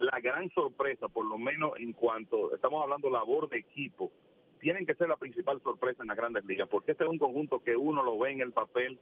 la 0.00 0.18
gran 0.20 0.50
sorpresa, 0.50 1.08
por 1.08 1.24
lo 1.24 1.38
menos 1.38 1.72
en 1.78 1.92
cuanto 1.92 2.52
estamos 2.54 2.82
hablando 2.82 3.10
labor 3.10 3.48
de 3.48 3.58
equipo, 3.58 4.10
tienen 4.58 4.86
que 4.86 4.94
ser 4.94 5.08
la 5.08 5.16
principal 5.16 5.60
sorpresa 5.62 6.02
en 6.02 6.08
las 6.08 6.16
grandes 6.16 6.44
ligas, 6.44 6.68
porque 6.68 6.92
este 6.92 7.04
es 7.04 7.10
un 7.10 7.18
conjunto 7.18 7.60
que 7.60 7.76
uno 7.76 8.02
lo 8.02 8.18
ve 8.18 8.32
en 8.32 8.40
el 8.40 8.52
papel 8.52 8.98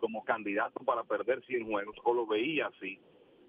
como 0.00 0.24
candidato 0.24 0.80
para 0.80 1.04
perder 1.04 1.44
100 1.44 1.66
juegos, 1.66 1.96
o 2.04 2.14
lo 2.14 2.26
veía 2.26 2.66
así, 2.66 2.98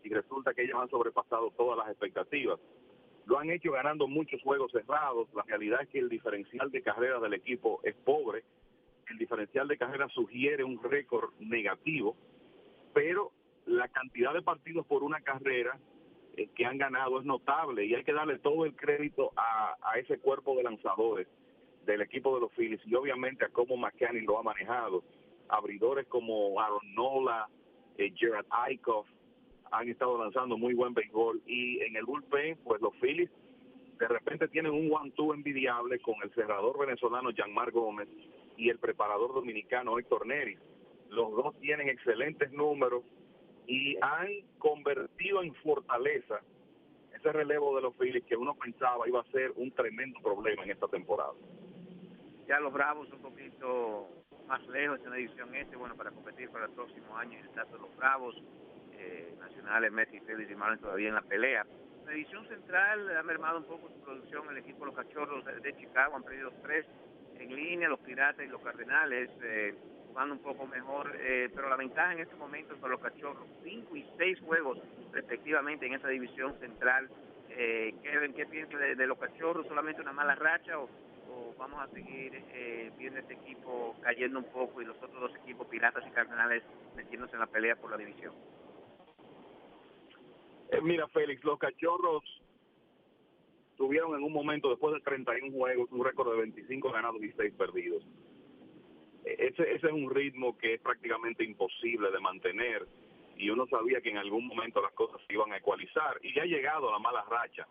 y 0.03 0.09
resulta 0.09 0.53
que 0.53 0.63
ellos 0.63 0.77
han 0.81 0.89
sobrepasado 0.89 1.51
todas 1.51 1.77
las 1.77 1.89
expectativas. 1.89 2.59
Lo 3.25 3.39
han 3.39 3.49
hecho 3.49 3.71
ganando 3.71 4.07
muchos 4.07 4.41
juegos 4.41 4.71
cerrados, 4.71 5.27
la 5.33 5.43
realidad 5.43 5.81
es 5.81 5.89
que 5.89 5.99
el 5.99 6.09
diferencial 6.09 6.71
de 6.71 6.81
carreras 6.81 7.21
del 7.21 7.33
equipo 7.33 7.81
es 7.83 7.95
pobre, 7.95 8.43
el 9.09 9.17
diferencial 9.17 9.67
de 9.67 9.77
carreras 9.77 10.11
sugiere 10.13 10.63
un 10.63 10.81
récord 10.81 11.31
negativo, 11.39 12.15
pero 12.93 13.31
la 13.65 13.87
cantidad 13.89 14.33
de 14.33 14.41
partidos 14.41 14.85
por 14.85 15.03
una 15.03 15.21
carrera 15.21 15.77
eh, 16.35 16.49
que 16.55 16.65
han 16.65 16.77
ganado 16.77 17.19
es 17.19 17.25
notable 17.25 17.85
y 17.85 17.95
hay 17.95 18.03
que 18.03 18.13
darle 18.13 18.39
todo 18.39 18.65
el 18.65 18.75
crédito 18.75 19.31
a, 19.35 19.75
a 19.81 19.99
ese 19.99 20.19
cuerpo 20.19 20.55
de 20.55 20.63
lanzadores 20.63 21.27
del 21.85 22.01
equipo 22.01 22.35
de 22.35 22.41
los 22.41 22.51
Phillies 22.53 22.81
y 22.85 22.95
obviamente 22.95 23.45
a 23.45 23.49
cómo 23.49 23.77
McCann 23.77 24.25
lo 24.25 24.37
ha 24.37 24.43
manejado 24.43 25.03
abridores 25.49 26.07
como 26.07 26.59
Aaron 26.59 26.93
Nola, 26.93 27.47
eh, 27.97 28.11
Gerard 28.15 28.45
Eichhoff, 28.67 29.07
han 29.71 29.89
estado 29.89 30.17
lanzando 30.17 30.57
muy 30.57 30.73
buen 30.73 30.93
béisbol 30.93 31.41
y 31.45 31.81
en 31.81 31.95
el 31.95 32.05
bullpen, 32.05 32.57
pues 32.63 32.81
los 32.81 32.95
Phillies 32.95 33.29
de 33.99 34.07
repente 34.07 34.47
tienen 34.47 34.71
un 34.71 34.91
one-two 34.93 35.33
envidiable 35.33 35.99
con 35.99 36.15
el 36.23 36.31
cerrador 36.33 36.77
venezolano 36.79 37.31
Jean-Marc 37.31 37.73
Gómez 37.73 38.07
y 38.55 38.69
el 38.69 38.77
preparador 38.79 39.33
dominicano 39.33 39.97
Héctor 39.97 40.27
Neris. 40.27 40.59
Los 41.09 41.31
dos 41.31 41.59
tienen 41.59 41.89
excelentes 41.89 42.51
números 42.51 43.03
y 43.65 43.97
han 44.01 44.27
convertido 44.59 45.41
en 45.41 45.53
fortaleza 45.55 46.41
ese 47.15 47.31
relevo 47.31 47.75
de 47.75 47.81
los 47.81 47.95
Phillies 47.95 48.23
que 48.25 48.37
uno 48.37 48.55
pensaba 48.55 49.07
iba 49.07 49.21
a 49.21 49.31
ser 49.31 49.51
un 49.55 49.71
tremendo 49.71 50.19
problema 50.21 50.63
en 50.63 50.71
esta 50.71 50.87
temporada. 50.87 51.33
Ya 52.47 52.59
los 52.59 52.71
Bravos 52.71 53.11
un 53.11 53.19
poquito 53.19 54.07
más 54.47 54.65
lejos 54.67 54.99
en 55.03 55.11
la 55.11 55.17
edición 55.17 55.53
este, 55.55 55.75
bueno, 55.75 55.95
para 55.95 56.11
competir 56.11 56.49
para 56.49 56.65
el 56.65 56.71
próximo 56.71 57.17
año 57.17 57.37
en 57.37 57.45
el 57.45 57.51
caso 57.51 57.73
de 57.73 57.79
los 57.79 57.95
Bravos, 57.97 58.35
eh, 58.93 59.35
Nacionales, 59.39 59.91
Messi, 59.91 60.19
Phillies 60.21 60.49
y 60.49 60.55
Marlins 60.55 60.81
todavía 60.81 61.09
en 61.09 61.15
la 61.15 61.21
pelea. 61.21 61.65
La 62.05 62.13
edición 62.13 62.47
central 62.47 63.17
ha 63.17 63.23
mermado 63.23 63.57
un 63.59 63.65
poco 63.65 63.89
su 63.89 63.99
producción, 64.01 64.49
el 64.49 64.57
equipo 64.57 64.79
de 64.79 64.85
los 64.87 64.95
Cachorros 64.95 65.43
de 65.45 65.77
Chicago 65.77 66.15
han 66.15 66.23
perdido 66.23 66.51
tres 66.63 66.85
en 67.37 67.55
línea, 67.55 67.89
los 67.89 67.99
Piratas 67.99 68.45
y 68.45 68.49
los 68.49 68.61
Cardenales 68.61 69.29
eh, 69.43 69.75
jugando 70.07 70.35
un 70.35 70.41
poco 70.41 70.65
mejor, 70.65 71.15
eh, 71.19 71.49
pero 71.53 71.69
la 71.69 71.75
ventaja 71.75 72.13
en 72.13 72.19
este 72.19 72.35
momento 72.35 72.73
es 72.73 72.79
para 72.79 72.93
los 72.93 73.01
Cachorros, 73.01 73.47
cinco 73.63 73.95
y 73.95 74.05
seis 74.17 74.39
juegos 74.39 74.79
respectivamente 75.11 75.85
en 75.85 75.93
esa 75.93 76.07
división 76.07 76.57
central. 76.59 77.09
Eh, 77.49 77.93
Kevin, 78.01 78.33
¿qué 78.33 78.45
piensa 78.45 78.77
de, 78.77 79.07
los 79.07 79.17
Cachorros? 79.17 79.67
¿Solamente 79.67 80.01
una 80.01 80.13
mala 80.13 80.35
racha 80.35 80.79
o, 80.79 80.89
vamos 81.57 81.81
a 81.81 81.87
seguir 81.93 82.31
eh, 82.53 82.91
viendo 82.97 83.19
este 83.19 83.33
equipo 83.33 83.95
cayendo 84.01 84.39
un 84.39 84.45
poco 84.45 84.81
y 84.81 84.85
los 84.85 84.97
otros 84.97 85.19
dos 85.19 85.35
equipos, 85.43 85.67
Piratas 85.67 86.05
y 86.07 86.11
Cardenales, 86.11 86.63
metiéndose 86.95 87.33
en 87.33 87.39
la 87.39 87.47
pelea 87.47 87.75
por 87.75 87.91
la 87.91 87.97
división? 87.97 88.33
Eh, 90.71 90.81
mira, 90.81 91.07
Félix, 91.07 91.43
los 91.43 91.57
Cachorros 91.59 92.23
tuvieron 93.77 94.15
en 94.15 94.23
un 94.23 94.33
momento, 94.33 94.69
después 94.69 94.93
de 94.95 95.01
31 95.01 95.55
juegos, 95.55 95.91
un 95.91 96.03
récord 96.03 96.31
de 96.31 96.39
25 96.39 96.91
ganados 96.91 97.21
y 97.23 97.31
6 97.31 97.53
perdidos. 97.53 98.03
E, 99.23 99.47
ese, 99.47 99.63
ese 99.73 99.87
es 99.87 99.93
un 99.93 100.13
ritmo 100.13 100.57
que 100.57 100.75
es 100.75 100.81
prácticamente 100.81 101.43
imposible 101.43 102.11
de 102.11 102.19
mantener 102.19 102.87
y 103.37 103.49
uno 103.49 103.67
sabía 103.67 104.01
que 104.01 104.09
en 104.09 104.17
algún 104.17 104.47
momento 104.47 104.81
las 104.81 104.93
cosas 104.93 105.21
se 105.27 105.33
iban 105.33 105.51
a 105.53 105.57
ecualizar 105.57 106.19
y 106.23 106.33
ya 106.33 106.41
ha 106.41 106.45
llegado 106.45 106.91
la 106.91 106.99
mala 106.99 107.23
racha 107.29 107.67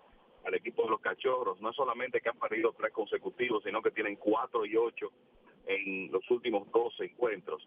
al 0.46 0.54
equipo 0.54 0.84
de 0.84 0.90
los 0.90 1.00
cachorros. 1.00 1.60
No 1.60 1.70
es 1.70 1.76
solamente 1.76 2.20
que 2.20 2.28
han 2.28 2.38
perdido 2.38 2.72
tres 2.72 2.92
consecutivos, 2.92 3.62
sino 3.64 3.82
que 3.82 3.90
tienen 3.90 4.16
cuatro 4.16 4.64
y 4.64 4.76
ocho 4.76 5.10
en 5.66 6.10
los 6.12 6.28
últimos 6.30 6.70
12 6.70 7.04
encuentros. 7.04 7.66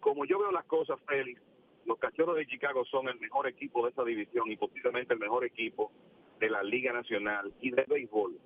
Como 0.00 0.24
yo 0.24 0.38
veo 0.38 0.50
las 0.50 0.64
cosas, 0.64 0.98
Félix, 1.06 1.40
los 1.84 1.98
cachorros 1.98 2.36
de 2.36 2.46
Chicago 2.46 2.84
son 2.86 3.08
el 3.08 3.18
mejor 3.20 3.46
equipo 3.46 3.84
de 3.84 3.90
esa 3.90 4.04
división 4.04 4.50
y 4.50 4.56
posiblemente 4.56 5.14
el 5.14 5.20
mejor 5.20 5.44
equipo 5.44 5.92
de 6.40 6.48
la 6.50 6.62
Liga 6.62 6.92
Nacional 6.92 7.52
y 7.60 7.70
de 7.70 7.84
béisbol. 7.84 8.38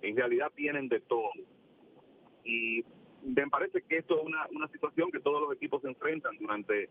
En 0.00 0.16
realidad 0.16 0.50
tienen 0.54 0.88
de 0.88 1.00
todo. 1.00 1.30
Y 2.44 2.84
me 3.22 3.46
parece 3.48 3.82
que 3.82 3.98
esto 3.98 4.18
es 4.18 4.24
una, 4.24 4.46
una 4.50 4.68
situación 4.68 5.12
que 5.12 5.20
todos 5.20 5.40
los 5.42 5.54
equipos 5.54 5.82
se 5.82 5.88
enfrentan 5.88 6.36
durante 6.38 6.88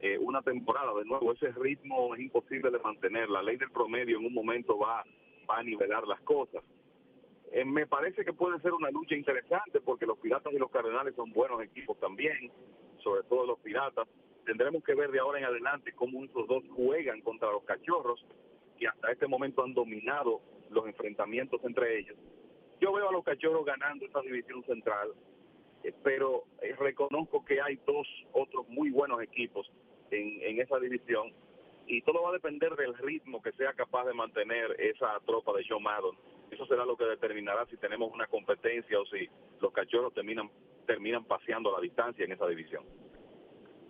eh, 0.00 0.18
una 0.18 0.42
temporada. 0.42 0.92
De 0.94 1.04
nuevo, 1.04 1.32
ese 1.32 1.50
ritmo 1.52 2.14
es 2.14 2.20
imposible 2.22 2.70
de 2.70 2.78
mantener. 2.78 3.28
La 3.28 3.42
ley 3.42 3.56
del 3.56 3.70
promedio 3.70 4.18
en 4.18 4.26
un 4.26 4.34
momento 4.34 4.78
va, 4.78 5.04
va 5.48 5.58
a 5.58 5.62
nivelar 5.62 6.06
las 6.06 6.20
cosas. 6.20 6.62
Eh, 7.52 7.64
me 7.64 7.86
parece 7.86 8.24
que 8.24 8.32
puede 8.32 8.58
ser 8.60 8.72
una 8.72 8.90
lucha 8.90 9.14
interesante 9.14 9.80
porque 9.80 10.06
los 10.06 10.18
Piratas 10.18 10.52
y 10.52 10.58
los 10.58 10.70
Cardenales 10.70 11.14
son 11.14 11.32
buenos 11.32 11.62
equipos 11.62 11.98
también, 12.00 12.50
sobre 13.02 13.22
todo 13.24 13.46
los 13.46 13.58
Piratas. 13.60 14.08
Tendremos 14.44 14.82
que 14.82 14.94
ver 14.94 15.10
de 15.10 15.20
ahora 15.20 15.38
en 15.38 15.44
adelante 15.44 15.92
cómo 15.92 16.24
esos 16.24 16.46
dos 16.48 16.64
juegan 16.74 17.20
contra 17.20 17.50
los 17.50 17.64
Cachorros 17.64 18.24
que 18.78 18.88
hasta 18.88 19.12
este 19.12 19.26
momento 19.26 19.62
han 19.62 19.74
dominado 19.74 20.40
los 20.70 20.86
enfrentamientos 20.86 21.60
entre 21.64 21.98
ellos. 21.98 22.16
Yo 22.80 22.92
veo 22.92 23.08
a 23.08 23.12
los 23.12 23.24
cachorros 23.24 23.64
ganando 23.64 24.04
esta 24.04 24.20
división 24.20 24.64
central, 24.64 25.12
eh, 25.84 25.94
pero 26.02 26.44
eh, 26.60 26.74
reconozco 26.76 27.44
que 27.44 27.60
hay 27.60 27.78
dos 27.86 28.06
otros 28.32 28.68
muy 28.68 28.90
buenos 28.90 29.22
equipos 29.22 29.70
en, 30.10 30.42
en 30.42 30.60
esa 30.60 30.78
división 30.78 31.32
y 31.86 32.02
todo 32.02 32.22
va 32.22 32.30
a 32.30 32.32
depender 32.32 32.74
del 32.76 32.94
ritmo 32.94 33.42
que 33.42 33.52
sea 33.52 33.72
capaz 33.74 34.04
de 34.06 34.14
mantener 34.14 34.74
esa 34.78 35.20
tropa 35.26 35.52
de 35.52 35.64
Joe 35.68 35.80
Maddon. 35.80 36.16
Eso 36.50 36.66
será 36.66 36.84
lo 36.84 36.96
que 36.96 37.04
determinará 37.04 37.66
si 37.66 37.76
tenemos 37.76 38.12
una 38.12 38.26
competencia 38.26 38.98
o 39.00 39.06
si 39.06 39.28
los 39.60 39.72
cachorros 39.72 40.14
terminan 40.14 40.50
terminan 40.86 41.24
paseando 41.24 41.72
la 41.72 41.80
distancia 41.80 42.24
en 42.24 42.32
esa 42.32 42.46
división. 42.46 42.84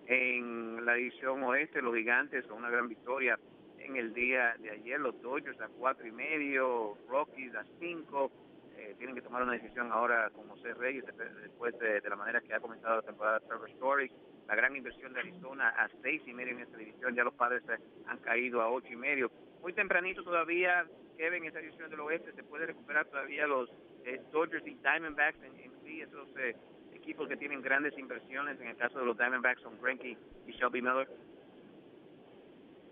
En 0.06 0.84
la 0.84 0.94
división 0.94 1.42
oeste, 1.42 1.82
los 1.82 1.94
gigantes 1.94 2.46
con 2.46 2.58
una 2.58 2.70
gran 2.70 2.88
victoria 2.88 3.38
en 3.78 3.96
el 3.96 4.12
día 4.14 4.54
de 4.60 4.70
ayer. 4.70 5.00
Los 5.00 5.20
Dodgers 5.22 5.60
a 5.60 5.68
cuatro 5.68 6.06
y 6.06 6.12
medio, 6.12 6.96
Rockies 7.08 7.54
a 7.54 7.64
cinco. 7.78 8.30
Eh, 8.76 8.94
tienen 8.98 9.14
que 9.14 9.22
tomar 9.22 9.42
una 9.42 9.52
decisión 9.52 9.90
ahora 9.92 10.30
con 10.30 10.48
José 10.48 10.74
Reyes 10.74 11.04
después 11.42 11.78
de, 11.78 12.00
la 12.08 12.16
manera 12.16 12.40
que 12.40 12.54
ha 12.54 12.60
comenzado 12.60 12.96
la 12.96 13.02
temporada 13.02 13.40
Trevor 13.40 13.70
Story. 13.70 14.10
La 14.46 14.54
gran 14.56 14.76
inversión 14.76 15.12
de 15.12 15.20
Arizona 15.20 15.68
a 15.70 15.88
seis 16.02 16.22
y 16.26 16.32
medio 16.32 16.52
en 16.52 16.60
esta 16.60 16.76
división. 16.76 17.14
Ya 17.14 17.24
los 17.24 17.34
padres 17.34 17.62
han 18.06 18.18
caído 18.18 18.60
a 18.60 18.70
ocho 18.70 18.88
y 18.92 18.96
medio. 18.96 19.30
Muy 19.62 19.72
tempranito 19.72 20.22
todavía, 20.22 20.86
Kevin, 21.16 21.44
esa 21.44 21.60
división 21.60 21.90
del 21.90 22.00
oeste 22.00 22.32
se 22.32 22.42
puede 22.42 22.66
recuperar 22.66 23.06
todavía 23.06 23.46
los 23.46 23.70
eh, 24.04 24.20
Dodgers 24.32 24.66
y 24.66 24.74
Diamondbacks 24.74 25.42
en, 25.42 25.58
en 25.58 25.72
sí, 25.82 26.02
esos 26.02 26.28
eh, 26.36 26.54
equipos 26.92 27.28
que 27.28 27.36
tienen 27.36 27.62
grandes 27.62 27.96
inversiones. 27.98 28.60
En 28.60 28.68
el 28.68 28.76
caso 28.76 28.98
de 28.98 29.06
los 29.06 29.16
Diamondbacks 29.16 29.62
son 29.62 29.80
Greinke 29.80 30.16
y 30.46 30.52
Shelby 30.52 30.82
Miller. 30.82 31.08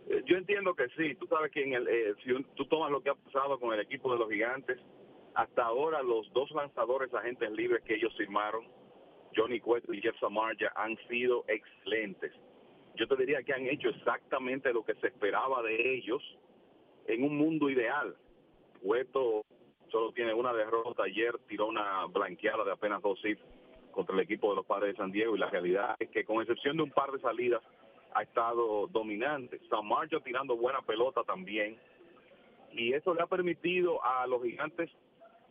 Eh, 0.09 0.23
yo 0.27 0.37
entiendo 0.37 0.75
que 0.75 0.89
sí. 0.97 1.15
Tú 1.15 1.27
sabes 1.27 1.51
que 1.51 1.63
en 1.63 1.75
el, 1.75 1.89
eh, 1.89 2.15
si 2.23 2.31
tú 2.55 2.67
tomas 2.67 2.91
lo 2.91 3.03
que 3.03 3.11
ha 3.11 3.15
pasado 3.15 3.59
con 3.59 3.73
el 3.73 3.81
equipo 3.81 4.13
de 4.13 4.19
los 4.19 4.31
gigantes, 4.31 4.79
hasta 5.35 5.65
ahora 5.65 6.03
los 6.03 6.31
dos 6.33 6.51
lanzadores 6.53 7.13
agentes 7.15 7.51
libres 7.53 7.83
que 7.85 7.95
ellos 7.95 8.15
firmaron, 8.17 8.67
Johnny 9.35 9.61
Cueto 9.61 9.93
y 9.95 10.01
Jeff 10.01 10.19
Samarja, 10.21 10.73
han 10.77 10.97
sido 11.09 11.45
excelentes. 11.49 12.33
Yo 12.97 13.09
te 13.09 13.17
diría 13.17 13.43
que 13.43 13.55
han 13.55 13.67
hecho 13.67 13.89
exactamente 13.89 14.73
lo 14.73 14.85
que 14.85 14.95
se 14.97 15.07
esperaba 15.07 15.63
de 15.63 15.95
ellos 15.95 16.23
en 17.07 17.25
un 17.25 17.37
mundo 17.37 17.71
ideal. 17.71 18.15
Cueto 18.83 19.43
solo 19.91 20.13
tiene 20.13 20.35
una 20.35 20.53
derrota 20.53 21.05
ayer, 21.05 21.39
tiró 21.49 21.69
una 21.69 22.07
blanqueada 22.07 22.65
de 22.65 22.73
apenas 22.73 23.01
dos 23.03 23.19
hits 23.25 23.41
contra 23.93 24.15
el 24.15 24.23
equipo 24.23 24.51
de 24.51 24.57
los 24.57 24.67
padres 24.67 24.93
de 24.93 24.99
San 24.99 25.13
Diego 25.13 25.37
y 25.37 25.39
la 25.39 25.51
realidad 25.51 25.97
es 25.99 26.11
que 26.11 26.25
con 26.25 26.41
excepción 26.41 26.77
de 26.77 26.83
un 26.83 26.91
par 26.91 27.11
de 27.13 27.21
salidas 27.21 27.63
ha 28.15 28.23
estado 28.23 28.87
dominante. 28.89 29.61
San 29.71 29.87
Marcho 29.87 30.21
tirando 30.21 30.57
buena 30.57 30.83
pelota 30.83 31.23
también. 31.25 31.79
Y 32.73 32.95
eso 32.95 33.15
le 33.15 33.23
ha 33.23 33.27
permitido 33.27 34.03
a 34.03 34.27
los 34.27 34.43
gigantes 34.43 34.91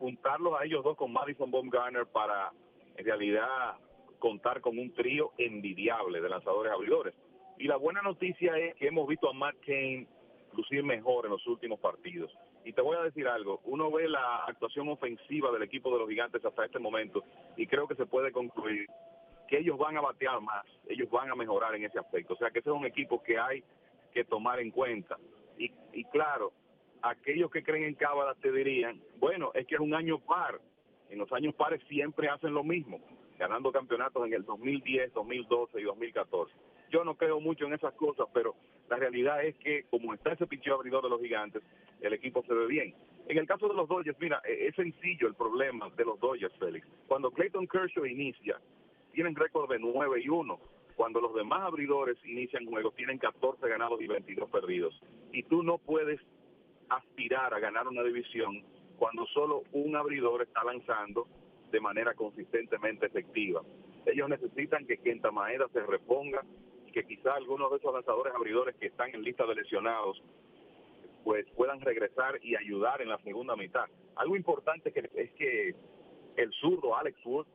juntarlos 0.02 0.60
a 0.60 0.66
ellos 0.66 0.84
dos 0.84 0.98
con 0.98 1.14
Madison 1.14 1.52
Baumgartner 1.52 2.08
para 2.08 2.52
en 2.98 3.06
realidad 3.06 3.76
contar 4.18 4.60
con 4.60 4.80
un 4.80 4.92
trío 4.96 5.32
envidiable 5.38 6.20
de 6.20 6.28
lanzadores 6.28 6.74
abridores. 6.74 7.14
Y 7.60 7.68
la 7.68 7.76
buena 7.76 8.02
noticia 8.02 8.58
es 8.58 8.76
que 8.78 8.88
hemos 8.88 9.08
visto 9.08 9.30
a 9.30 9.34
Matt 9.34 9.58
Cain 9.64 10.08
lucir 10.54 10.84
mejor 10.84 11.26
en 11.26 11.32
los 11.32 11.46
últimos 11.46 11.80
partidos. 11.80 12.36
Y 12.66 12.74
te 12.74 12.82
voy 12.82 12.98
a 12.98 13.04
decir 13.04 13.28
algo, 13.28 13.62
uno 13.66 13.92
ve 13.92 14.10
la 14.10 14.46
actuación 14.48 14.90
ofensiva 14.90 15.52
del 15.52 15.62
equipo 15.62 15.94
de 15.94 16.00
los 16.00 16.10
gigantes 16.10 16.44
hasta 16.44 16.66
este 16.66 16.80
momento 16.80 17.24
y 17.56 17.68
creo 17.68 17.88
que 17.88 17.96
se 17.96 18.08
puede 18.08 18.32
concluir 18.32 18.88
que 19.48 19.60
ellos 19.60 19.78
van 19.78 19.98
a 19.98 20.02
batear 20.02 20.42
más, 20.42 20.66
ellos 20.88 21.12
van 21.12 21.30
a 21.30 21.36
mejorar 21.36 21.76
en 21.76 21.86
ese 21.86 22.00
aspecto. 22.00 22.34
O 22.34 22.38
sea 22.38 22.50
que 22.50 22.60
ese 22.60 22.72
es 22.72 22.76
un 22.76 22.86
equipo 22.86 23.22
que 23.22 23.38
hay 23.38 23.64
que 24.12 24.24
tomar 24.24 24.60
en 24.60 24.72
cuenta. 24.72 25.18
Y, 25.60 25.72
y 25.94 26.06
claro, 26.06 26.54
aquellos 27.02 27.52
que 27.52 27.64
creen 27.64 27.84
en 27.84 27.96
Cábala 27.96 28.36
te 28.36 28.52
dirían, 28.52 29.02
bueno, 29.18 29.52
es 29.54 29.66
que 29.68 29.76
es 29.76 29.82
un 29.82 29.94
año 29.94 30.20
par. 30.20 30.60
En 31.10 31.20
los 31.20 31.32
años 31.34 31.54
pares 31.56 31.82
siempre 31.90 32.30
hacen 32.30 32.54
lo 32.54 32.64
mismo, 32.64 33.00
ganando 33.38 33.72
campeonatos 33.72 34.26
en 34.26 34.34
el 34.34 34.46
2010, 34.46 35.14
2012 35.14 35.82
y 35.82 35.84
2014. 35.84 36.54
Yo 36.90 37.04
no 37.04 37.16
creo 37.16 37.40
mucho 37.40 37.66
en 37.66 37.74
esas 37.74 37.94
cosas, 37.94 38.28
pero 38.34 38.56
la 38.90 38.98
realidad 38.98 39.44
es 39.44 39.56
que 39.58 39.84
como 39.90 40.14
está 40.14 40.34
ese 40.34 40.48
pinche 40.48 40.72
abridor 40.72 41.04
de 41.04 41.10
los 41.10 41.22
gigantes, 41.22 41.64
el 42.02 42.14
equipo 42.14 42.44
se 42.44 42.54
ve 42.54 42.68
bien. 42.68 42.96
En 43.28 43.38
el 43.38 43.48
caso 43.48 43.68
de 43.68 43.76
los 43.76 43.88
Dodgers, 43.88 44.20
mira, 44.20 44.42
e-, 44.46 44.68
es 44.68 44.76
sencillo 44.76 45.28
el 45.28 45.36
problema 45.36 45.90
de 45.96 46.06
los 46.06 46.20
Dodgers, 46.20 46.54
Félix. 46.58 46.88
Cuando 47.08 47.32
Clayton 47.32 47.68
Kershaw 47.68 48.06
inicia, 48.06 48.60
tienen 49.14 49.36
récord 49.36 49.70
de 49.70 49.80
9 49.80 50.22
y 50.24 50.30
1. 50.30 50.60
Cuando 50.96 51.22
los 51.22 51.34
demás 51.34 51.62
abridores 51.62 52.18
inician 52.26 52.66
juegos, 52.66 52.96
tienen 52.96 53.18
14 53.18 53.68
ganados 53.68 54.02
y 54.02 54.08
22 54.08 54.50
perdidos. 54.50 55.02
Y 55.32 55.44
tú 55.44 55.64
no 55.64 55.78
puedes 55.78 56.20
aspirar 56.98 57.54
a 57.54 57.60
ganar 57.60 57.88
una 57.88 58.04
división 58.04 58.64
cuando 58.98 59.26
solo 59.28 59.64
un 59.72 59.96
abridor 59.96 60.42
está 60.42 60.64
lanzando 60.64 61.28
de 61.72 61.80
manera 61.80 62.14
consistentemente 62.14 63.06
efectiva. 63.06 63.62
Ellos 64.06 64.30
necesitan 64.30 64.86
que 64.86 64.98
Quinta 64.98 65.32
Maeda 65.32 65.68
se 65.74 65.80
reponga 65.82 66.44
y 66.88 66.92
que 66.92 67.06
quizá 67.06 67.34
algunos 67.34 67.72
de 67.72 67.78
esos 67.78 67.94
lanzadores 67.94 68.34
abridores 68.36 68.76
que 68.76 68.88
están 68.88 69.14
en 69.16 69.24
lista 69.24 69.46
de 69.46 69.56
lesionados 69.56 70.22
pues 71.24 71.46
puedan 71.56 71.80
regresar 71.82 72.40
y 72.44 72.56
ayudar 72.56 73.02
en 73.02 73.10
la 73.10 73.18
segunda 73.20 73.56
mitad. 73.56 73.86
Algo 74.16 74.36
importante 74.36 74.92
que 74.92 75.10
es 75.14 75.32
que 75.34 75.76
el 76.36 76.52
zurdo 76.54 76.96
Alex 76.96 77.18
Wood 77.26 77.46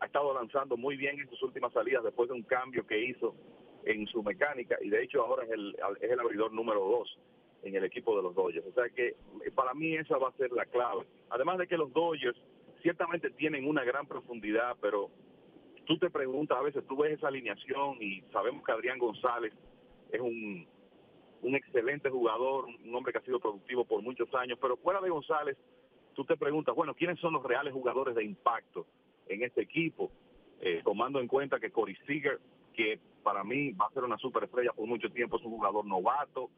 ha 0.00 0.06
estado 0.06 0.34
lanzando 0.34 0.76
muy 0.76 0.96
bien 0.96 1.20
en 1.20 1.30
sus 1.30 1.42
últimas 1.42 1.72
salidas 1.72 2.02
después 2.02 2.28
de 2.28 2.34
un 2.34 2.42
cambio 2.42 2.86
que 2.86 2.98
hizo 2.98 3.34
en 3.84 4.06
su 4.08 4.22
mecánica 4.22 4.76
y 4.80 4.90
de 4.90 5.02
hecho 5.02 5.22
ahora 5.22 5.44
es 5.44 5.50
el, 5.50 5.76
es 6.00 6.10
el 6.10 6.20
abridor 6.20 6.52
número 6.52 6.80
dos 6.80 7.18
en 7.62 7.76
el 7.76 7.84
equipo 7.84 8.16
de 8.16 8.22
los 8.22 8.34
Dodgers. 8.34 8.66
O 8.66 8.72
sea 8.72 8.88
que 8.90 9.08
eh, 9.08 9.50
para 9.54 9.74
mí 9.74 9.94
esa 9.96 10.18
va 10.18 10.28
a 10.28 10.36
ser 10.36 10.50
la 10.52 10.66
clave. 10.66 11.06
Además 11.30 11.58
de 11.58 11.66
que 11.66 11.76
los 11.76 11.92
Dodgers 11.92 12.38
ciertamente 12.82 13.30
tienen 13.30 13.66
una 13.66 13.84
gran 13.84 14.06
profundidad, 14.06 14.76
pero 14.80 15.10
tú 15.84 15.98
te 15.98 16.10
preguntas, 16.10 16.58
a 16.58 16.62
veces 16.62 16.84
tú 16.86 16.96
ves 16.96 17.12
esa 17.12 17.28
alineación 17.28 17.96
y 18.00 18.22
sabemos 18.32 18.64
que 18.64 18.72
Adrián 18.72 18.98
González 18.98 19.52
es 20.10 20.20
un, 20.20 20.66
un 21.42 21.54
excelente 21.54 22.10
jugador, 22.10 22.66
un 22.66 22.94
hombre 22.94 23.12
que 23.12 23.18
ha 23.18 23.22
sido 23.22 23.40
productivo 23.40 23.84
por 23.84 24.02
muchos 24.02 24.32
años, 24.34 24.58
pero 24.60 24.76
fuera 24.76 25.00
de 25.00 25.10
González, 25.10 25.56
tú 26.14 26.24
te 26.24 26.36
preguntas, 26.36 26.74
bueno, 26.74 26.94
¿quiénes 26.94 27.18
son 27.20 27.32
los 27.32 27.42
reales 27.42 27.72
jugadores 27.72 28.14
de 28.14 28.24
impacto 28.24 28.86
en 29.28 29.42
este 29.42 29.62
equipo? 29.62 30.10
Eh, 30.60 30.80
tomando 30.84 31.20
en 31.20 31.26
cuenta 31.26 31.58
que 31.58 31.70
Corey 31.70 31.96
Seager, 32.06 32.38
que 32.74 33.00
para 33.22 33.42
mí 33.42 33.72
va 33.72 33.86
a 33.86 33.92
ser 33.92 34.04
una 34.04 34.18
superestrella 34.18 34.72
por 34.72 34.86
mucho 34.86 35.10
tiempo, 35.10 35.36
es 35.36 35.44
un 35.44 35.52
jugador 35.52 35.84
novato, 35.84 36.50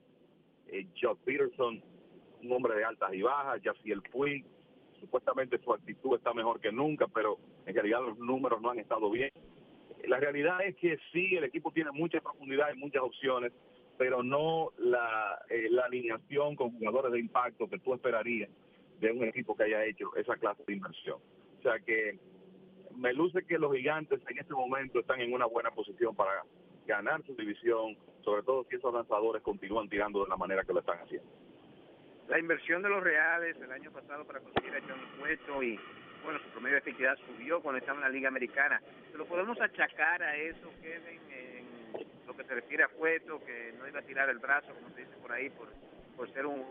eh, 0.74 0.86
Joe 1.00 1.14
Peterson, 1.24 1.80
un 2.42 2.52
hombre 2.52 2.74
de 2.74 2.84
altas 2.84 3.14
y 3.14 3.22
bajas, 3.22 3.60
Jaciel 3.62 4.02
Puig, 4.02 4.44
supuestamente 4.98 5.58
su 5.58 5.72
actitud 5.72 6.16
está 6.16 6.34
mejor 6.34 6.60
que 6.60 6.72
nunca, 6.72 7.06
pero 7.06 7.38
en 7.64 7.74
realidad 7.74 8.00
los 8.02 8.18
números 8.18 8.60
no 8.60 8.70
han 8.70 8.80
estado 8.80 9.08
bien. 9.10 9.30
La 10.08 10.18
realidad 10.18 10.58
es 10.66 10.74
que 10.76 10.98
sí, 11.12 11.36
el 11.36 11.44
equipo 11.44 11.70
tiene 11.70 11.92
mucha 11.92 12.20
profundidad 12.20 12.74
y 12.74 12.78
muchas 12.78 13.02
opciones, 13.02 13.52
pero 13.96 14.22
no 14.22 14.72
la, 14.78 15.38
eh, 15.48 15.68
la 15.70 15.84
alineación 15.84 16.56
con 16.56 16.72
jugadores 16.72 17.12
de 17.12 17.20
impacto 17.20 17.68
que 17.68 17.78
tú 17.78 17.94
esperarías 17.94 18.50
de 19.00 19.12
un 19.12 19.24
equipo 19.24 19.56
que 19.56 19.64
haya 19.64 19.84
hecho 19.84 20.14
esa 20.16 20.36
clase 20.36 20.64
de 20.66 20.72
inversión. 20.72 21.18
O 21.58 21.62
sea 21.62 21.78
que 21.78 22.18
me 22.96 23.12
luce 23.12 23.44
que 23.46 23.58
los 23.58 23.72
gigantes 23.74 24.20
en 24.28 24.38
este 24.38 24.52
momento 24.52 24.98
están 24.98 25.20
en 25.20 25.32
una 25.32 25.46
buena 25.46 25.70
posición 25.70 26.14
para 26.16 26.42
ganar 26.86 27.22
su 27.24 27.34
división, 27.34 27.96
sobre 28.22 28.42
todo 28.42 28.64
si 28.68 28.76
esos 28.76 28.92
lanzadores 28.92 29.42
continúan 29.42 29.88
tirando 29.88 30.24
de 30.24 30.28
la 30.28 30.36
manera 30.36 30.64
que 30.64 30.72
lo 30.72 30.80
están 30.80 30.98
haciendo. 30.98 31.28
La 32.28 32.38
inversión 32.38 32.82
de 32.82 32.88
los 32.88 33.02
Reales 33.02 33.56
el 33.60 33.70
año 33.70 33.90
pasado 33.90 34.24
para 34.24 34.40
conseguir 34.40 34.74
a 34.74 34.80
Johnny 34.80 35.06
Cueto 35.18 35.62
y 35.62 35.78
bueno, 36.24 36.38
su 36.40 36.48
promedio 36.50 36.76
de 36.76 36.78
efectividad 36.78 37.18
subió 37.26 37.60
cuando 37.60 37.78
estaba 37.78 37.98
en 37.98 38.04
la 38.04 38.08
Liga 38.08 38.28
Americana. 38.28 38.80
¿Se 39.12 39.18
lo 39.18 39.26
podemos 39.26 39.60
achacar 39.60 40.22
a 40.22 40.36
eso, 40.36 40.72
Kevin, 40.80 41.20
en 41.30 42.26
lo 42.26 42.34
que 42.34 42.44
se 42.44 42.54
refiere 42.54 42.84
a 42.84 42.88
Cueto, 42.88 43.44
que 43.44 43.74
no 43.78 43.86
iba 43.86 44.00
a 44.00 44.02
tirar 44.02 44.30
el 44.30 44.38
brazo, 44.38 44.72
como 44.74 44.88
se 44.94 45.02
dice 45.02 45.12
por 45.20 45.32
ahí, 45.32 45.50
por, 45.50 45.68
por 46.16 46.32
ser 46.32 46.46
un, 46.46 46.64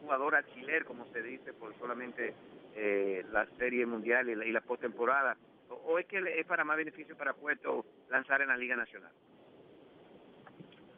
jugador 0.00 0.34
alquiler, 0.34 0.84
como 0.84 1.06
se 1.12 1.22
dice, 1.22 1.52
por 1.52 1.76
solamente 1.78 2.34
eh, 2.74 3.24
la 3.30 3.46
Serie 3.58 3.84
Mundial 3.86 4.28
y 4.28 4.34
la, 4.34 4.44
y 4.44 4.52
la 4.52 4.60
postemporada? 4.60 5.36
¿O 5.68 5.98
es 5.98 6.06
que 6.06 6.18
es 6.18 6.46
para 6.46 6.64
más 6.64 6.76
beneficio 6.76 7.16
para 7.16 7.32
Cueto 7.32 7.84
lanzar 8.12 8.42
en 8.42 8.48
la 8.48 8.56
Liga 8.56 8.76
Nacional? 8.76 9.10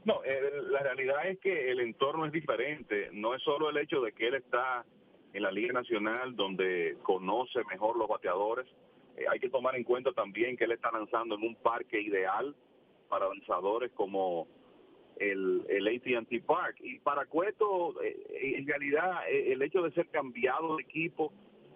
No, 0.05 0.23
eh, 0.23 0.51
la 0.71 0.81
realidad 0.81 1.27
es 1.27 1.39
que 1.39 1.71
el 1.71 1.81
entorno 1.81 2.27
es 2.27 2.33
diferente. 2.33 3.09
No 3.13 3.35
es 3.35 3.43
solo 3.43 3.71
el 3.71 3.79
hecho 3.79 4.03
de 4.03 4.13
que 4.13 4.29
él 4.29 4.35
está 4.35 4.85
en 5.33 5.43
la 5.43 5.51
Liga 5.51 5.73
Nacional, 5.73 6.37
donde 6.37 6.99
conoce 7.03 7.61
mejor 7.71 7.97
los 7.97 8.07
bateadores. 8.07 8.67
Eh, 9.17 9.25
hay 9.31 9.41
que 9.41 9.49
tomar 9.49 9.77
en 9.77 9.85
cuenta 9.85 10.13
también 10.13 10.57
que 10.57 10.65
él 10.65 10.73
está 10.73 10.91
lanzando 10.93 11.37
en 11.37 11.43
un 11.43 11.57
parque 11.57 12.01
ideal 12.01 12.55
para 13.09 13.29
lanzadores 13.29 13.93
como 13.93 14.47
el, 15.17 15.65
el 15.69 15.89
AT&T 15.89 16.41
Park. 16.43 16.77
Y 16.81 16.99
para 16.99 17.25
Cueto, 17.25 18.03
eh, 18.03 18.57
en 18.59 18.67
realidad, 18.67 19.27
el 19.31 19.63
hecho 19.63 19.81
de 19.83 19.93
ser 19.93 20.09
cambiado 20.09 20.77
de 20.77 20.83
equipo 20.83 21.33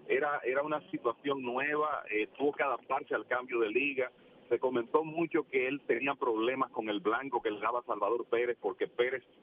era, 0.07 0.41
era 0.45 0.63
una 0.63 0.83
situación 0.91 1.43
nueva, 1.43 2.03
tuvo 2.37 2.53
que 2.53 2.63
adaptarse 2.63 3.15
al 3.15 3.27
cambio 3.27 3.61
de 3.61 3.71
liga 3.71 4.11
se 4.49 4.59
comentó 4.59 5.05
mucho 5.05 5.45
que 5.45 5.69
él 5.69 5.81
tenía 5.87 6.15
problemas 6.15 6.71
con 6.71 6.89
el 6.89 7.01
blanco 7.01 7.43
que 7.43 7.51
le 7.51 7.61
daba 7.61 7.83
Salvador 7.83 8.27
Pérez, 8.27 8.57
porque 8.61 8.87
Pérez 8.87 9.23
es 9.23 9.37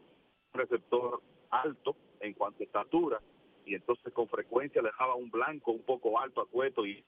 un 0.53 0.59
receptor 0.59 1.21
alto 1.49 1.95
en 2.19 2.33
cuanto 2.33 2.63
a 2.63 2.65
estatura, 2.65 3.21
y 3.65 3.75
entonces 3.75 4.13
con 4.13 4.27
frecuencia 4.27 4.81
le 4.81 4.89
dejaba 4.89 5.15
un 5.15 5.29
blanco 5.29 5.71
un 5.71 5.83
poco 5.83 6.19
alto 6.19 6.41
a 6.41 6.47
Cueto 6.47 6.85
y 6.85 7.03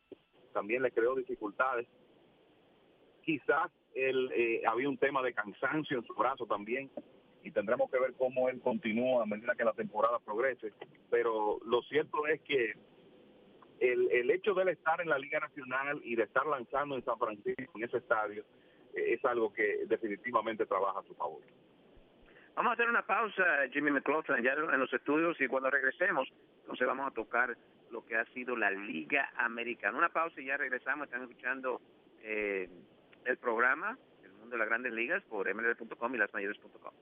también 0.54 0.82
le 0.82 0.92
creó 0.92 1.16
dificultades. 1.16 1.88
Quizás 3.24 3.72
él, 3.94 4.32
eh, 4.34 4.62
había 4.66 4.90
un 4.90 4.98
tema 4.98 5.22
de 5.22 5.34
cansancio 5.34 5.98
en 5.98 6.06
su 6.06 6.14
brazo 6.14 6.46
también, 6.46 6.90
y 7.44 7.52
tendremos 7.52 7.90
que 7.90 8.00
ver 8.00 8.14
cómo 8.18 8.50
él 8.50 8.60
continúa 8.60 9.24
a 9.24 9.26
medida 9.26 9.56
que 9.56 9.64
la 9.64 9.74
temporada 9.74 10.20
progrese, 10.20 10.74
pero 11.10 11.60
lo 11.66 11.82
cierto 11.84 12.28
es 12.28 12.42
que 12.42 12.74
el, 13.80 14.12
el 14.12 14.32
hecho 14.32 14.54
de 14.54 14.64
él 14.64 14.70
estar 14.70 15.00
en 15.02 15.10
la 15.10 15.18
Liga 15.18 15.40
Nacional 15.40 16.02
y 16.04 16.16
de 16.16 16.24
estar 16.24 16.46
lanzando 16.46 16.96
en 16.96 17.06
San 17.06 17.18
Francisco, 17.18 17.72
en 17.76 17.84
ese 17.84 17.98
estadio, 17.98 18.44
eh, 18.94 19.14
es 19.14 19.26
algo 19.26 19.54
que 19.54 19.86
definitivamente 19.86 20.66
trabaja 20.66 21.00
a 21.00 21.04
su 21.04 21.16
favor. 21.16 21.42
Vamos 22.56 22.72
a 22.72 22.74
hacer 22.74 22.90
una 22.90 23.06
pausa, 23.06 23.44
Jimmy 23.72 23.92
McLaughlin, 23.92 24.44
ya 24.44 24.54
en 24.54 24.80
los 24.80 24.92
estudios 24.92 25.40
y 25.40 25.48
cuando 25.48 25.70
regresemos, 25.70 26.28
entonces 26.62 26.88
vamos 26.88 27.08
a 27.08 27.14
tocar 27.14 27.56
lo 27.92 28.04
que 28.04 28.16
ha 28.16 28.26
sido 28.34 28.56
la 28.56 28.72
Liga 28.72 29.32
Americana. 29.38 29.98
Una 29.98 30.10
pausa 30.10 30.42
y 30.42 30.46
ya 30.46 30.58
regresamos, 30.58 31.06
están 31.06 31.22
escuchando 31.22 31.80
eh, 32.24 32.68
el 33.26 33.38
programa, 33.38 33.98
El 34.24 34.32
Mundo 34.32 34.56
de 34.56 34.58
las 34.58 34.68
Grandes 34.70 34.92
Ligas, 34.92 35.22
por 35.30 35.54
mlb.com 35.54 36.16
y 36.16 36.18
lasmayores.com. 36.18 36.94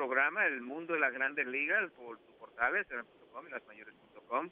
programa 0.00 0.46
El 0.46 0.62
Mundo 0.62 0.94
de 0.94 1.00
las 1.00 1.12
Grandes 1.12 1.46
Ligas 1.46 1.90
por 1.90 2.16
sus 2.16 2.34
portales, 2.36 2.86
.com 3.34 3.46
y 3.46 3.50
lasmayores.com 3.50 4.48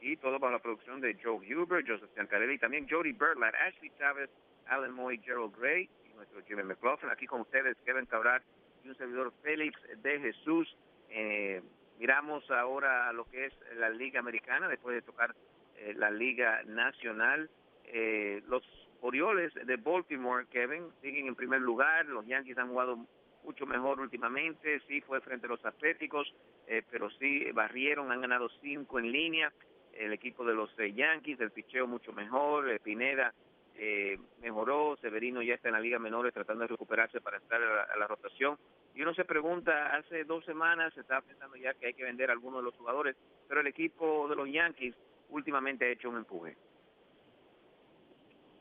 y 0.00 0.16
todo 0.16 0.40
bajo 0.40 0.52
la 0.54 0.58
producción 0.58 1.00
de 1.00 1.16
Joe 1.22 1.36
Huber, 1.54 1.84
Joseph 1.86 2.10
Giancarelli 2.16 2.54
y 2.54 2.58
también 2.58 2.88
Jody 2.90 3.12
Birdland, 3.12 3.54
Ashley 3.54 3.92
Chávez, 3.96 4.28
Alan 4.66 4.90
Moy, 4.90 5.18
Gerald 5.18 5.56
Gray 5.56 5.88
y 6.04 6.14
nuestro 6.14 6.42
Jimmy 6.46 6.64
McLaughlin. 6.64 7.12
Aquí 7.12 7.28
con 7.28 7.42
ustedes, 7.42 7.76
Kevin 7.84 8.06
Cabral 8.06 8.42
y 8.82 8.88
un 8.88 8.96
servidor 8.96 9.32
Félix 9.40 9.78
de 10.02 10.18
Jesús. 10.18 10.76
Eh, 11.10 11.62
miramos 12.00 12.50
ahora 12.50 13.12
lo 13.12 13.24
que 13.30 13.46
es 13.46 13.52
la 13.76 13.90
Liga 13.90 14.18
Americana 14.18 14.66
después 14.66 14.96
de 14.96 15.02
tocar 15.02 15.32
eh, 15.76 15.94
la 15.96 16.10
Liga 16.10 16.64
Nacional. 16.64 17.48
Eh, 17.84 18.42
los 18.48 18.64
Orioles 19.00 19.54
de 19.54 19.76
Baltimore, 19.76 20.46
Kevin, 20.50 20.88
siguen 21.02 21.28
en 21.28 21.36
primer 21.36 21.60
lugar. 21.60 22.04
Los 22.06 22.26
Yankees 22.26 22.58
han 22.58 22.70
jugado 22.70 23.06
mucho 23.48 23.64
mejor 23.64 23.98
últimamente, 23.98 24.78
sí 24.86 25.00
fue 25.00 25.22
frente 25.22 25.46
a 25.46 25.48
los 25.48 25.64
Atléticos, 25.64 26.34
eh, 26.66 26.82
pero 26.90 27.08
sí 27.08 27.50
barrieron, 27.52 28.12
han 28.12 28.20
ganado 28.20 28.50
cinco 28.60 28.98
en 28.98 29.10
línea, 29.10 29.50
el 29.94 30.12
equipo 30.12 30.44
de 30.44 30.54
los 30.54 30.70
eh, 30.78 30.92
Yankees, 30.92 31.40
el 31.40 31.50
picheo 31.50 31.86
mucho 31.86 32.12
mejor, 32.12 32.68
eh, 32.68 32.78
Pineda 32.78 33.32
eh, 33.74 34.18
mejoró, 34.42 34.98
Severino 35.00 35.40
ya 35.40 35.54
está 35.54 35.68
en 35.68 35.74
la 35.74 35.80
Liga 35.80 35.98
Menores 35.98 36.34
tratando 36.34 36.62
de 36.62 36.68
recuperarse 36.68 37.22
para 37.22 37.38
estar 37.38 37.62
a 37.62 37.96
la, 37.96 38.06
rotación. 38.06 38.58
Y 38.94 39.00
uno 39.00 39.14
se 39.14 39.24
pregunta, 39.24 39.96
hace 39.96 40.24
dos 40.24 40.44
semanas 40.44 40.92
se 40.92 41.00
estaba 41.00 41.22
pensando 41.22 41.56
ya 41.56 41.72
que 41.72 41.86
hay 41.86 41.94
que 41.94 42.04
vender 42.04 42.28
a 42.28 42.34
algunos 42.34 42.60
de 42.60 42.64
los 42.64 42.76
jugadores, 42.76 43.16
pero 43.48 43.62
el 43.62 43.66
equipo 43.66 44.28
de 44.28 44.36
los 44.36 44.50
Yankees 44.50 44.94
últimamente 45.30 45.86
ha 45.86 45.88
hecho 45.88 46.10
un 46.10 46.18
empuje. 46.18 46.54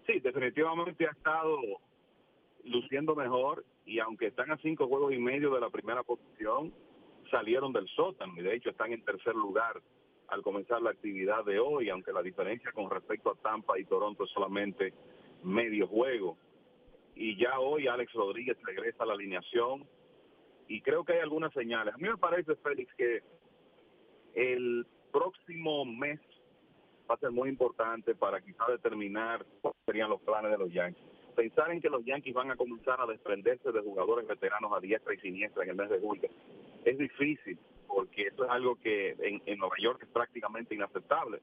Sí, 0.05 0.21
definitivamente 0.21 1.05
ha 1.07 1.11
estado 1.11 1.59
luciendo 2.63 3.15
mejor 3.15 3.65
y 3.87 3.99
aunque 3.99 4.27
están 4.27 4.51
a 4.51 4.57
cinco 4.57 4.87
juegos 4.87 5.13
y 5.13 5.17
medio 5.17 5.53
de 5.53 5.61
la 5.61 5.69
primera 5.69 6.03
posición, 6.03 6.73
salieron 7.31 7.71
del 7.71 7.87
sótano 7.87 8.33
y 8.37 8.43
de 8.43 8.53
hecho 8.53 8.69
están 8.69 8.91
en 8.91 9.03
tercer 9.03 9.33
lugar 9.33 9.81
al 10.27 10.41
comenzar 10.41 10.81
la 10.81 10.89
actividad 10.89 11.45
de 11.45 11.57
hoy, 11.57 11.89
aunque 11.89 12.11
la 12.11 12.21
diferencia 12.21 12.73
con 12.73 12.89
respecto 12.89 13.31
a 13.31 13.35
Tampa 13.35 13.79
y 13.79 13.85
Toronto 13.85 14.25
es 14.25 14.29
solamente 14.31 14.93
medio 15.41 15.87
juego. 15.87 16.37
Y 17.15 17.37
ya 17.37 17.59
hoy 17.59 17.87
Alex 17.87 18.11
Rodríguez 18.11 18.57
regresa 18.63 19.03
a 19.03 19.05
la 19.07 19.13
alineación 19.13 19.87
y 20.67 20.81
creo 20.81 21.05
que 21.05 21.13
hay 21.13 21.19
algunas 21.19 21.53
señales. 21.53 21.93
A 21.93 21.97
mí 21.97 22.09
me 22.09 22.17
parece, 22.17 22.55
Félix, 22.57 22.93
que 22.95 23.23
el 24.35 24.85
próximo 25.13 25.85
mes 25.85 26.19
va 27.09 27.15
a 27.15 27.19
ser 27.19 27.31
muy 27.31 27.47
importante 27.47 28.15
para 28.15 28.41
quizá 28.41 28.65
determinar 28.69 29.45
cuáles 29.61 29.79
serían 29.85 30.09
los 30.09 30.21
planes 30.23 30.51
de 30.51 30.57
los 30.57 30.73
Yankees 30.73 31.16
pensar 31.37 31.71
en 31.71 31.79
que 31.79 31.89
los 31.89 32.03
Yankees 32.03 32.33
van 32.33 32.49
a 32.49 32.55
comenzar 32.55 32.99
a 32.99 33.05
desprenderse 33.05 33.71
de 33.71 33.81
jugadores 33.81 34.27
veteranos 34.27 34.73
a 34.75 34.79
diestra 34.79 35.13
y 35.13 35.19
siniestra 35.19 35.63
en 35.63 35.69
el 35.69 35.75
mes 35.75 35.89
de 35.89 35.99
julio 35.99 36.29
es 36.83 36.97
difícil, 36.97 37.59
porque 37.87 38.23
eso 38.23 38.45
es 38.45 38.49
algo 38.49 38.75
que 38.77 39.11
en, 39.19 39.41
en 39.45 39.59
Nueva 39.59 39.75
York 39.79 40.01
es 40.03 40.09
prácticamente 40.09 40.73
inaceptable. 40.73 41.41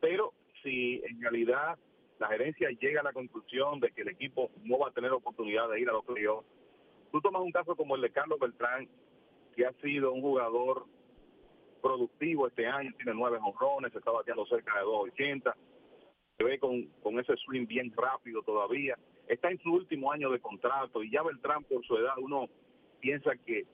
Pero 0.00 0.32
si 0.62 1.02
en 1.04 1.20
realidad 1.20 1.78
la 2.18 2.28
gerencia 2.28 2.70
llega 2.80 3.00
a 3.00 3.04
la 3.04 3.12
conclusión 3.12 3.80
de 3.80 3.90
que 3.90 4.02
el 4.02 4.08
equipo 4.08 4.50
no 4.64 4.78
va 4.78 4.88
a 4.88 4.92
tener 4.92 5.10
oportunidad 5.12 5.68
de 5.68 5.80
ir 5.80 5.88
a 5.90 5.92
los 5.92 6.04
playoffs, 6.04 6.46
tú 7.10 7.20
tomas 7.20 7.42
un 7.42 7.52
caso 7.52 7.76
como 7.76 7.96
el 7.96 8.02
de 8.02 8.10
Carlos 8.10 8.38
Beltrán, 8.38 8.88
que 9.54 9.66
ha 9.66 9.72
sido 9.82 10.12
un 10.12 10.22
jugador 10.22 10.86
productivo 11.82 12.46
este 12.46 12.66
año, 12.66 12.92
tiene 12.96 13.12
nueve 13.14 13.38
honrones, 13.42 13.94
está 13.94 14.10
bateando 14.10 14.46
cerca 14.46 14.78
de 14.78 14.84
2.80, 14.84 15.54
ve 16.42 16.58
con, 16.58 16.84
con 17.02 17.18
ese 17.18 17.36
swing 17.36 17.66
bien 17.66 17.92
rápido 17.96 18.42
todavía, 18.42 18.96
está 19.26 19.50
en 19.50 19.58
su 19.58 19.72
último 19.72 20.12
año 20.12 20.30
de 20.30 20.40
contrato 20.40 21.02
y 21.02 21.10
ya 21.10 21.22
Beltrán 21.22 21.64
por 21.64 21.84
su 21.84 21.96
edad 21.96 22.14
uno 22.18 22.48
piensa 23.00 23.32
que 23.44 23.64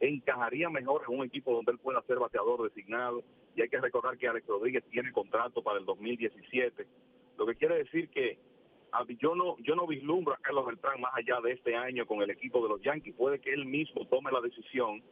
encajaría 0.00 0.68
mejor 0.70 1.02
en 1.08 1.18
un 1.18 1.26
equipo 1.26 1.54
donde 1.54 1.72
él 1.72 1.78
pueda 1.78 2.02
ser 2.02 2.18
bateador 2.18 2.62
designado. 2.62 3.22
Y 3.54 3.62
hay 3.62 3.68
que 3.68 3.80
recordar 3.80 4.16
que 4.16 4.28
Alex 4.28 4.46
Rodríguez 4.46 4.84
tiene 4.90 5.12
contrato 5.12 5.62
para 5.62 5.78
el 5.78 5.84
2017, 5.84 6.86
lo 7.36 7.46
que 7.46 7.56
quiere 7.56 7.78
decir 7.78 8.08
que 8.10 8.38
yo 9.18 9.34
no 9.34 9.56
yo 9.58 9.74
no 9.76 9.86
vislumbro 9.86 10.34
a 10.34 10.38
Carlos 10.38 10.66
Beltrán 10.66 11.00
más 11.00 11.12
allá 11.14 11.40
de 11.40 11.52
este 11.52 11.76
año 11.76 12.06
con 12.06 12.22
el 12.22 12.30
equipo 12.30 12.62
de 12.62 12.68
los 12.68 12.82
Yankees, 12.82 13.14
puede 13.14 13.40
que 13.40 13.52
él 13.52 13.64
mismo 13.64 14.06
tome 14.06 14.32
la 14.32 14.40
decisión 14.40 15.02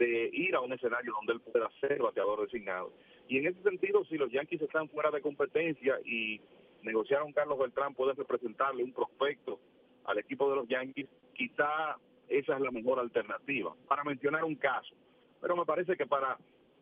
de 0.00 0.30
ir 0.32 0.54
a 0.54 0.60
un 0.60 0.72
escenario 0.72 1.12
donde 1.12 1.34
él 1.34 1.40
pueda 1.40 1.70
ser 1.78 2.00
bateador 2.00 2.40
designado. 2.40 2.90
Y 3.28 3.36
en 3.36 3.46
ese 3.46 3.62
sentido, 3.62 4.02
si 4.06 4.16
los 4.16 4.32
Yankees 4.32 4.62
están 4.62 4.88
fuera 4.88 5.10
de 5.10 5.20
competencia 5.20 5.98
y 6.06 6.40
negociar 6.82 7.20
a 7.20 7.32
Carlos 7.34 7.58
Beltrán 7.58 7.94
puede 7.94 8.14
representarle 8.14 8.82
un 8.82 8.94
prospecto 8.94 9.60
al 10.06 10.18
equipo 10.18 10.48
de 10.48 10.56
los 10.56 10.68
Yankees, 10.68 11.06
quizá 11.34 11.98
esa 12.28 12.54
es 12.54 12.60
la 12.60 12.70
mejor 12.70 12.98
alternativa, 12.98 13.74
para 13.86 14.02
mencionar 14.02 14.42
un 14.44 14.54
caso. 14.54 14.94
Pero 15.38 15.54
me 15.54 15.66
parece 15.66 15.96
que 15.96 16.06
para 16.06 16.38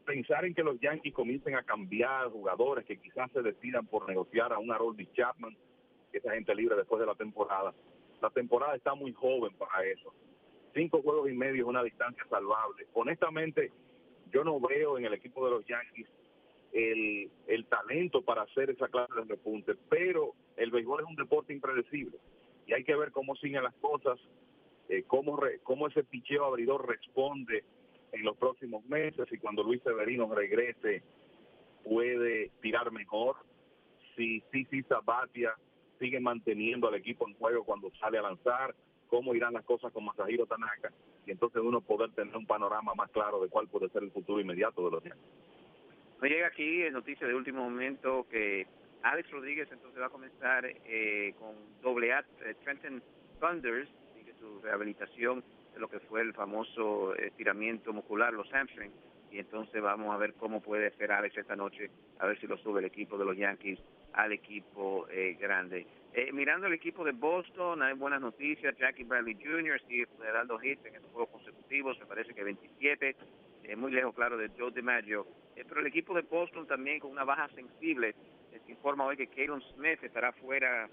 pensar 0.06 0.44
en 0.44 0.54
que 0.54 0.62
los 0.62 0.78
Yankees 0.78 1.12
comiencen 1.12 1.56
a 1.56 1.64
cambiar 1.64 2.30
jugadores 2.30 2.84
que 2.86 2.98
quizás 2.98 3.30
se 3.32 3.42
decidan 3.42 3.86
por 3.86 4.08
negociar 4.08 4.52
a 4.52 4.58
un 4.58 4.70
Harold 4.70 5.12
Chapman, 5.12 5.56
que 6.12 6.18
esa 6.18 6.34
gente 6.34 6.54
libre 6.54 6.76
después 6.76 7.00
de 7.00 7.06
la 7.06 7.16
temporada, 7.16 7.74
la 8.22 8.30
temporada 8.30 8.76
está 8.76 8.94
muy 8.94 9.12
joven 9.12 9.52
para 9.58 9.84
eso 9.84 10.14
cinco 10.74 11.02
juegos 11.02 11.30
y 11.30 11.34
medio 11.34 11.62
es 11.62 11.68
una 11.68 11.82
distancia 11.82 12.24
salvable. 12.28 12.86
Honestamente, 12.94 13.72
yo 14.32 14.44
no 14.44 14.60
veo 14.60 14.98
en 14.98 15.04
el 15.04 15.14
equipo 15.14 15.44
de 15.44 15.50
los 15.52 15.66
Yankees 15.66 16.08
el, 16.72 17.30
el 17.46 17.66
talento 17.66 18.22
para 18.22 18.42
hacer 18.42 18.70
esa 18.70 18.88
clase 18.88 19.14
de 19.14 19.24
repunte, 19.24 19.74
pero 19.88 20.34
el 20.56 20.70
béisbol 20.70 21.00
es 21.00 21.06
un 21.06 21.16
deporte 21.16 21.52
impredecible 21.52 22.18
y 22.66 22.74
hay 22.74 22.84
que 22.84 22.94
ver 22.94 23.10
cómo 23.12 23.34
siguen 23.36 23.62
las 23.62 23.74
cosas, 23.76 24.18
eh, 24.88 25.02
cómo, 25.06 25.40
cómo 25.62 25.88
ese 25.88 26.04
picheo 26.04 26.44
abridor 26.44 26.86
responde 26.86 27.64
en 28.12 28.24
los 28.24 28.36
próximos 28.36 28.84
meses 28.84 29.26
y 29.30 29.38
cuando 29.38 29.62
Luis 29.62 29.82
Severino 29.82 30.32
regrese 30.34 31.02
puede 31.82 32.50
tirar 32.60 32.90
mejor, 32.92 33.36
si 34.14 34.42
Sisi 34.52 34.82
Sabatia 34.82 35.54
sigue 35.98 36.20
manteniendo 36.20 36.88
al 36.88 36.94
equipo 36.94 37.26
en 37.26 37.34
juego 37.34 37.64
cuando 37.64 37.90
sale 37.98 38.18
a 38.18 38.22
lanzar, 38.22 38.74
cómo 39.08 39.34
irán 39.34 39.54
las 39.54 39.64
cosas 39.64 39.92
con 39.92 40.04
Masahiro 40.04 40.46
Tanaka 40.46 40.92
y 41.26 41.32
entonces 41.32 41.60
uno 41.62 41.80
poder 41.80 42.10
tener 42.12 42.36
un 42.36 42.46
panorama 42.46 42.94
más 42.94 43.10
claro 43.10 43.40
de 43.40 43.48
cuál 43.48 43.68
puede 43.68 43.88
ser 43.88 44.02
el 44.02 44.10
futuro 44.10 44.40
inmediato 44.40 44.84
de 44.84 44.90
los 44.90 45.02
Yankees. 45.02 45.22
Me 46.20 46.28
llega 46.28 46.48
aquí 46.48 46.82
noticia 46.90 47.26
de 47.26 47.34
último 47.34 47.62
momento 47.62 48.26
que 48.30 48.66
Alex 49.02 49.30
Rodríguez 49.30 49.68
entonces 49.70 50.00
va 50.00 50.06
a 50.06 50.10
comenzar 50.10 50.64
eh, 50.66 51.34
con 51.38 51.54
doble 51.82 52.12
A, 52.12 52.24
eh, 52.44 52.54
Trenton 52.64 53.02
Thunders, 53.40 53.88
sigue 54.16 54.34
su 54.40 54.60
rehabilitación 54.60 55.44
de 55.74 55.80
lo 55.80 55.88
que 55.88 56.00
fue 56.00 56.22
el 56.22 56.34
famoso 56.34 57.14
estiramiento 57.14 57.92
muscular, 57.92 58.32
los 58.32 58.52
hamstrings, 58.52 58.94
y 59.30 59.38
entonces 59.38 59.80
vamos 59.80 60.12
a 60.12 60.18
ver 60.18 60.34
cómo 60.34 60.60
puede 60.60 60.90
ser 60.96 61.12
Alex 61.12 61.36
esta 61.38 61.54
noche, 61.54 61.90
a 62.18 62.26
ver 62.26 62.40
si 62.40 62.46
lo 62.46 62.56
sube 62.58 62.80
el 62.80 62.86
equipo 62.86 63.16
de 63.16 63.24
los 63.24 63.36
Yankees 63.36 63.78
al 64.12 64.32
equipo 64.32 65.06
eh, 65.10 65.36
grande. 65.38 65.86
Eh, 66.12 66.32
mirando 66.32 66.66
el 66.66 66.72
equipo 66.72 67.04
de 67.04 67.12
Boston, 67.12 67.82
hay 67.82 67.94
buenas 67.94 68.20
noticias. 68.20 68.76
Jackie 68.78 69.04
Bradley 69.04 69.34
Jr. 69.34 69.80
sigue 69.86 70.08
dando 70.32 70.60
hits 70.62 70.84
en 70.86 70.96
estos 70.96 71.10
juegos 71.12 71.30
consecutivos, 71.30 71.98
me 72.00 72.06
parece 72.06 72.34
que 72.34 72.42
27, 72.42 73.16
eh, 73.64 73.76
muy 73.76 73.92
lejos, 73.92 74.14
claro, 74.14 74.36
de 74.36 74.50
Joe 74.58 74.72
DiMaggio. 74.72 75.26
Eh, 75.54 75.64
pero 75.68 75.80
el 75.80 75.86
equipo 75.86 76.14
de 76.14 76.22
Boston 76.22 76.66
también 76.66 76.98
con 76.98 77.10
una 77.10 77.24
baja 77.24 77.48
sensible. 77.54 78.14
se 78.50 78.72
informa 78.72 79.04
hoy 79.04 79.16
que 79.16 79.28
Kalen 79.28 79.62
Smith 79.74 80.02
estará 80.02 80.32
fuera, 80.32 80.88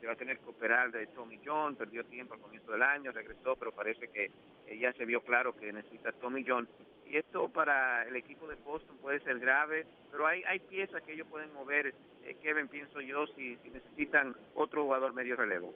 se 0.00 0.06
va 0.06 0.12
a 0.12 0.16
tener 0.16 0.38
que 0.38 0.48
operar 0.48 0.92
de 0.92 1.08
Tommy 1.08 1.40
John, 1.44 1.76
perdió 1.76 2.04
tiempo 2.04 2.34
al 2.34 2.40
comienzo 2.40 2.70
del 2.72 2.82
año, 2.82 3.12
regresó, 3.12 3.56
pero 3.56 3.72
parece 3.72 4.08
que 4.08 4.30
ya 4.78 4.92
se 4.92 5.04
vio 5.04 5.20
claro 5.20 5.54
que 5.54 5.72
necesita 5.72 6.12
Tommy 6.12 6.44
John 6.46 6.68
y 7.10 7.16
esto 7.16 7.48
para 7.48 8.06
el 8.06 8.14
equipo 8.14 8.46
de 8.46 8.54
Boston 8.56 8.96
puede 8.98 9.20
ser 9.20 9.40
grave, 9.40 9.84
pero 10.12 10.26
hay, 10.26 10.42
hay 10.44 10.60
piezas 10.60 11.02
que 11.02 11.12
ellos 11.12 11.26
pueden 11.28 11.52
mover, 11.52 11.92
eh, 12.24 12.36
Kevin, 12.40 12.68
pienso 12.68 13.00
yo, 13.00 13.26
si, 13.28 13.56
si 13.56 13.70
necesitan 13.70 14.36
otro 14.54 14.84
jugador 14.84 15.12
medio 15.12 15.34
relevo. 15.34 15.74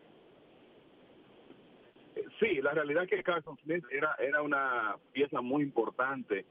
Sí, 2.38 2.60
la 2.62 2.72
realidad 2.72 3.04
es 3.04 3.10
que 3.10 3.22
Carson 3.24 3.58
Smith 3.64 3.84
era, 3.90 4.14
era 4.20 4.42
una 4.42 4.96
pieza 5.12 5.40
muy 5.40 5.64
importante 5.64 6.44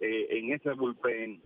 eh, 0.00 0.26
en 0.28 0.52
ese 0.52 0.72
bullpen, 0.72 1.40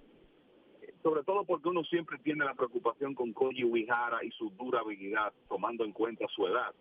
sobre 1.05 1.23
todo 1.23 1.45
porque 1.45 1.69
uno 1.69 1.85
siempre 1.85 2.19
tiene 2.19 2.45
la 2.45 2.55
preocupación 2.55 3.15
con 3.15 3.33
Koji 3.33 3.65
Uihara 3.65 4.25
y 4.25 4.31
su 4.33 4.51
durabilidad, 4.51 5.33
tomando 5.49 5.85
en 5.85 5.93
cuenta 5.93 6.27
su 6.35 6.49
edad. 6.49 6.75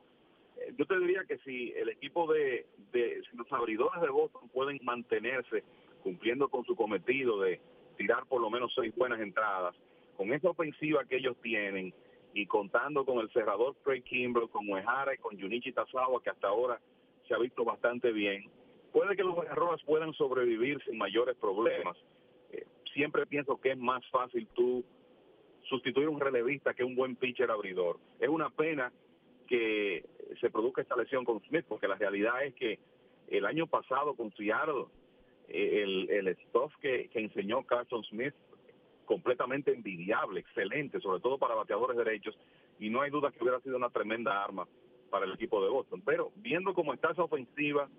Eh, 0.58 0.74
yo 0.76 0.88
te 0.88 0.98
diría 0.98 1.24
que 1.28 1.38
si 1.40 1.72
el 1.74 1.90
equipo 1.90 2.32
de, 2.34 2.66
de 2.92 3.22
si 3.30 3.38
los 3.38 3.52
abridores 3.52 4.02
de 4.02 4.10
Boston 4.10 4.50
pueden 4.50 4.80
mantenerse 4.82 5.64
cumpliendo 6.10 6.50
con 6.50 6.66
su 6.66 6.76
cometido 6.76 7.40
de 7.40 7.62
tirar 7.96 8.26
por 8.26 8.42
lo 8.42 8.50
menos 8.50 8.74
seis 8.74 8.92
buenas 8.96 9.20
entradas, 9.20 9.76
con 10.18 10.34
esa 10.34 10.50
ofensiva 10.50 11.06
que 11.06 11.18
ellos 11.18 11.38
tienen 11.44 11.94
y 12.34 12.48
contando 12.48 13.06
con 13.06 13.20
el 13.20 13.30
cerrador 13.30 13.76
Craig 13.84 14.02
Kimbrell, 14.02 14.50
con 14.50 14.68
Uehara 14.68 15.14
y 15.14 15.20
con 15.20 15.40
Junichi 15.40 15.72
Tazawa, 15.72 16.24
que 16.24 16.32
hasta 16.32 16.48
ahora 16.48 16.80
se 17.28 17.36
ha 17.36 17.38
visto 17.38 17.64
bastante 17.64 18.12
bien, 18.12 18.50
puede 18.92 19.16
que 19.16 19.24
los 19.24 19.38
errores 19.46 19.84
puedan 19.86 20.12
sobrevivir 20.14 20.82
sin 20.84 20.98
mayores 20.98 21.36
problemas. 21.36 21.96
Eh, 22.52 22.66
siempre 22.92 23.28
pienso 23.28 23.62
que 23.62 23.74
es 23.74 23.78
más 23.78 24.04
fácil 24.10 24.48
tú 24.56 24.84
sustituir 25.66 26.10
un 26.10 26.20
relevista 26.20 26.74
que 26.74 26.84
un 26.84 26.96
buen 26.96 27.16
pitcher 27.18 27.52
abridor. 27.52 27.98
Es 28.20 28.30
una 28.30 28.50
pena 28.50 28.92
que 29.48 30.04
se 30.42 30.50
produzca 30.50 30.82
esta 30.82 30.96
lesión 30.96 31.24
con 31.24 31.40
Smith, 31.42 31.66
porque 31.68 31.88
la 31.88 31.96
realidad 31.96 32.44
es 32.44 32.56
que 32.56 32.80
el 33.28 33.46
año 33.46 33.68
pasado 33.68 34.16
con 34.16 34.32
Seattle 34.32 34.86
el, 35.50 36.10
el 36.10 36.38
stuff 36.48 36.74
que, 36.82 37.10
enseñó 37.14 37.66
Carson 37.66 38.04
Smith, 38.06 38.34
completamente 39.06 39.74
envidiable, 39.74 40.42
excelente, 40.42 41.00
sobre 41.00 41.20
todo 41.20 41.38
para 41.38 41.56
bateadores 41.56 41.98
derechos, 41.98 42.38
y 42.80 42.90
no 42.90 43.02
hay 43.02 43.10
duda 43.10 43.32
que 43.32 43.42
hubiera 43.42 43.60
sido 43.62 43.78
una 43.78 43.90
tremenda 43.90 44.44
arma 44.44 44.68
para 45.10 45.26
el 45.26 45.34
equipo 45.34 45.64
de 45.64 45.70
Boston. 45.70 46.02
Pero 46.06 46.32
viendo 46.36 46.74
cómo 46.74 46.94
está 46.94 47.12
esa 47.12 47.24
ofensiva, 47.24 47.90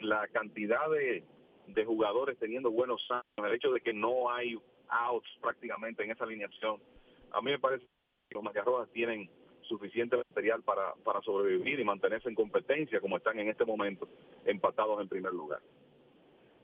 la 0.00 0.28
cantidad 0.28 0.88
de, 0.90 1.24
de 1.66 1.84
jugadores 1.84 2.38
teniendo 2.38 2.70
buenos 2.70 3.04
años, 3.10 3.24
el 3.36 3.54
hecho 3.54 3.72
de 3.72 3.80
que 3.80 3.92
no 3.92 4.30
hay 4.30 4.56
outs 4.88 5.28
prácticamente 5.40 6.04
en 6.04 6.12
esa 6.12 6.24
alineación, 6.24 6.80
a 7.32 7.40
mí 7.40 7.50
me 7.50 7.58
parece 7.58 7.84
que 8.28 8.34
los 8.34 8.42
Macarrojas 8.44 8.90
tienen 8.92 9.28
suficiente 9.62 10.16
material 10.16 10.62
para, 10.62 10.94
para 11.04 11.20
sobrevivir 11.22 11.80
y 11.80 11.84
mantenerse 11.84 12.28
en 12.28 12.34
competencia 12.34 13.00
como 13.00 13.16
están 13.16 13.38
en 13.38 13.48
este 13.48 13.64
momento 13.64 14.08
empatados 14.44 15.00
en 15.00 15.08
primer 15.08 15.32
lugar. 15.32 15.60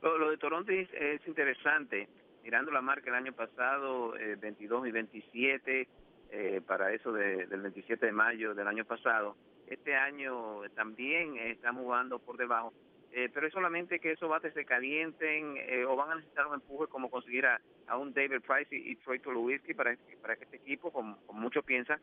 Lo, 0.02 0.30
de 0.30 0.36
Toronto 0.38 0.72
es, 0.72 0.88
interesante. 1.26 2.08
Mirando 2.42 2.70
la 2.70 2.80
marca 2.80 3.10
el 3.10 3.16
año 3.16 3.32
pasado, 3.32 4.14
22 4.38 4.84
eh, 4.84 4.88
y 4.88 4.92
27, 4.92 5.88
eh, 6.30 6.60
para 6.66 6.92
eso 6.92 7.12
del 7.12 7.60
27 7.60 8.06
de 8.06 8.12
mayo 8.12 8.54
del 8.54 8.68
año 8.68 8.84
pasado. 8.84 9.36
Este 9.66 9.94
año 9.94 10.62
también 10.74 11.36
estamos 11.36 11.82
jugando 11.82 12.18
por 12.18 12.36
debajo. 12.36 12.72
Eh, 13.10 13.30
pero 13.32 13.46
es 13.46 13.52
solamente 13.52 14.00
que 14.00 14.12
esos 14.12 14.28
bates 14.28 14.52
se 14.52 14.66
calienten 14.66 15.56
o 15.88 15.96
van 15.96 16.10
a 16.10 16.14
necesitar 16.16 16.46
un 16.46 16.54
empuje 16.54 16.88
como 16.88 17.10
conseguir 17.10 17.46
a, 17.46 17.60
un 17.96 18.12
David 18.12 18.42
Price 18.46 18.68
y, 18.70 18.96
Troy 18.96 19.18
Tulowitzki 19.18 19.74
para, 19.74 19.96
para 20.20 20.36
que 20.36 20.44
este 20.44 20.58
equipo, 20.58 20.92
como, 20.92 21.18
como 21.26 21.40
muchos 21.40 21.64
piensan, 21.64 21.98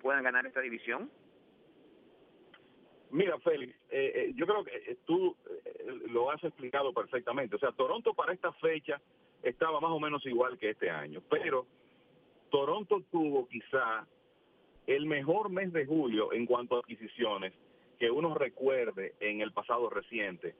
puedan 0.00 0.22
ganar 0.22 0.46
esta 0.46 0.60
división. 0.60 1.10
Mira, 3.12 3.38
Félix, 3.40 3.74
eh, 3.90 4.12
eh, 4.14 4.32
yo 4.34 4.46
creo 4.46 4.64
que 4.64 4.74
eh, 4.74 4.96
tú 5.04 5.36
lo 6.08 6.30
has 6.30 6.42
explicado 6.42 6.94
perfectamente. 6.94 7.56
O 7.56 7.58
sea, 7.58 7.70
Toronto 7.72 8.14
para 8.14 8.32
esta 8.32 8.52
fecha 8.54 9.02
estaba 9.42 9.80
más 9.80 9.90
o 9.90 10.00
menos 10.00 10.24
igual 10.24 10.56
que 10.58 10.70
este 10.70 10.88
año, 10.88 11.22
pero 11.28 11.66
Toronto 12.50 13.02
tuvo 13.10 13.46
quizá 13.48 14.06
el 14.86 15.04
mejor 15.04 15.50
mes 15.50 15.74
de 15.74 15.84
julio 15.84 16.32
en 16.32 16.46
cuanto 16.46 16.76
a 16.76 16.78
adquisiciones 16.78 17.52
que 17.98 18.10
uno 18.10 18.34
recuerde 18.34 19.12
en 19.20 19.42
el 19.42 19.52
pasado 19.52 19.90
reciente, 19.90 20.54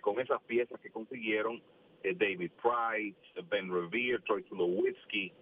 con 0.00 0.18
esas 0.18 0.42
piezas 0.42 0.80
que 0.80 0.90
consiguieron 0.90 1.62
David 2.02 2.50
Price, 2.60 3.42
Ben 3.48 3.72
Revere, 3.72 4.18
Troy 4.26 4.42
Tulowitzki, 4.42 5.32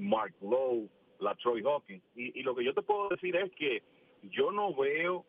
Mark 0.00 0.34
Lowe, 0.42 0.88
la 1.20 1.36
Troy 1.36 1.62
Hawkins. 1.62 2.02
y 2.16 2.42
lo 2.42 2.56
que 2.56 2.64
yo 2.64 2.74
te 2.74 2.82
puedo 2.82 3.08
decir 3.10 3.36
es 3.36 3.52
que 3.52 3.82
yo 4.24 4.50
no 4.50 4.74
veo 4.74 5.24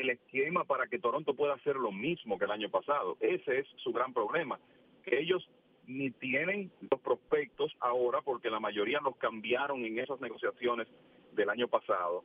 el 0.00 0.10
esquema 0.10 0.64
para 0.64 0.86
que 0.88 0.98
Toronto 0.98 1.34
pueda 1.34 1.54
hacer 1.54 1.76
lo 1.76 1.92
mismo 1.92 2.38
que 2.38 2.46
el 2.46 2.50
año 2.50 2.68
pasado. 2.68 3.16
Ese 3.20 3.60
es 3.60 3.66
su 3.76 3.92
gran 3.92 4.12
problema, 4.12 4.58
que 5.04 5.20
ellos 5.20 5.48
ni 5.86 6.10
tienen 6.10 6.70
los 6.90 7.00
prospectos 7.00 7.72
ahora, 7.80 8.20
porque 8.22 8.50
la 8.50 8.60
mayoría 8.60 9.00
los 9.00 9.16
cambiaron 9.16 9.84
en 9.84 9.98
esas 9.98 10.20
negociaciones 10.20 10.88
del 11.32 11.50
año 11.50 11.68
pasado, 11.68 12.24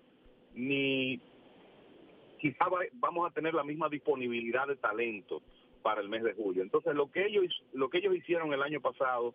ni 0.53 1.19
quizá 2.39 2.65
vamos 2.93 3.29
a 3.29 3.33
tener 3.33 3.53
la 3.53 3.63
misma 3.63 3.89
disponibilidad 3.89 4.67
de 4.67 4.75
talento 4.77 5.41
para 5.83 6.01
el 6.01 6.09
mes 6.09 6.23
de 6.23 6.33
julio. 6.33 6.63
Entonces, 6.63 6.95
lo 6.95 7.11
que 7.11 7.25
ellos 7.25 7.45
lo 7.73 7.89
que 7.89 7.99
ellos 7.99 8.15
hicieron 8.15 8.53
el 8.53 8.63
año 8.63 8.81
pasado, 8.81 9.33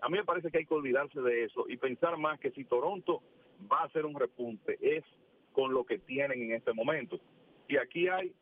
a 0.00 0.08
mí 0.08 0.18
me 0.18 0.24
parece 0.24 0.50
que 0.50 0.58
hay 0.58 0.66
que 0.66 0.74
olvidarse 0.74 1.20
de 1.20 1.44
eso 1.44 1.66
y 1.68 1.76
pensar 1.76 2.16
más 2.16 2.40
que 2.40 2.50
si 2.52 2.64
Toronto 2.64 3.22
va 3.70 3.80
a 3.80 3.84
hacer 3.84 4.06
un 4.06 4.18
repunte 4.18 4.78
es 4.80 5.04
con 5.52 5.72
lo 5.72 5.84
que 5.84 5.98
tienen 5.98 6.42
en 6.42 6.52
este 6.52 6.72
momento. 6.72 7.20
Y 7.68 7.76
aquí 7.76 8.08
hay 8.08 8.34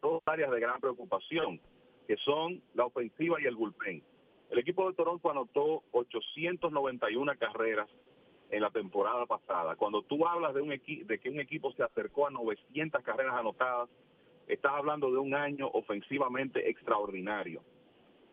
dos 0.00 0.22
áreas 0.26 0.50
de 0.50 0.60
gran 0.60 0.80
preocupación, 0.80 1.60
que 2.06 2.16
son 2.18 2.62
la 2.74 2.84
ofensiva 2.84 3.40
y 3.40 3.46
el 3.46 3.56
bullpen. 3.56 4.02
El 4.50 4.58
equipo 4.58 4.88
de 4.88 4.94
Toronto 4.94 5.30
anotó 5.30 5.82
891 5.92 7.32
carreras 7.38 7.88
en 8.50 8.62
la 8.62 8.70
temporada 8.70 9.26
pasada. 9.26 9.74
Cuando 9.76 10.02
tú 10.02 10.26
hablas 10.26 10.54
de, 10.54 10.60
un 10.60 10.68
de 10.68 11.18
que 11.18 11.30
un 11.30 11.40
equipo 11.40 11.72
se 11.72 11.82
acercó 11.82 12.26
a 12.26 12.30
900 12.30 13.02
carreras 13.02 13.34
anotadas, 13.34 13.88
estás 14.46 14.72
hablando 14.72 15.10
de 15.10 15.18
un 15.18 15.34
año 15.34 15.68
ofensivamente 15.72 16.68
extraordinario. 16.68 17.62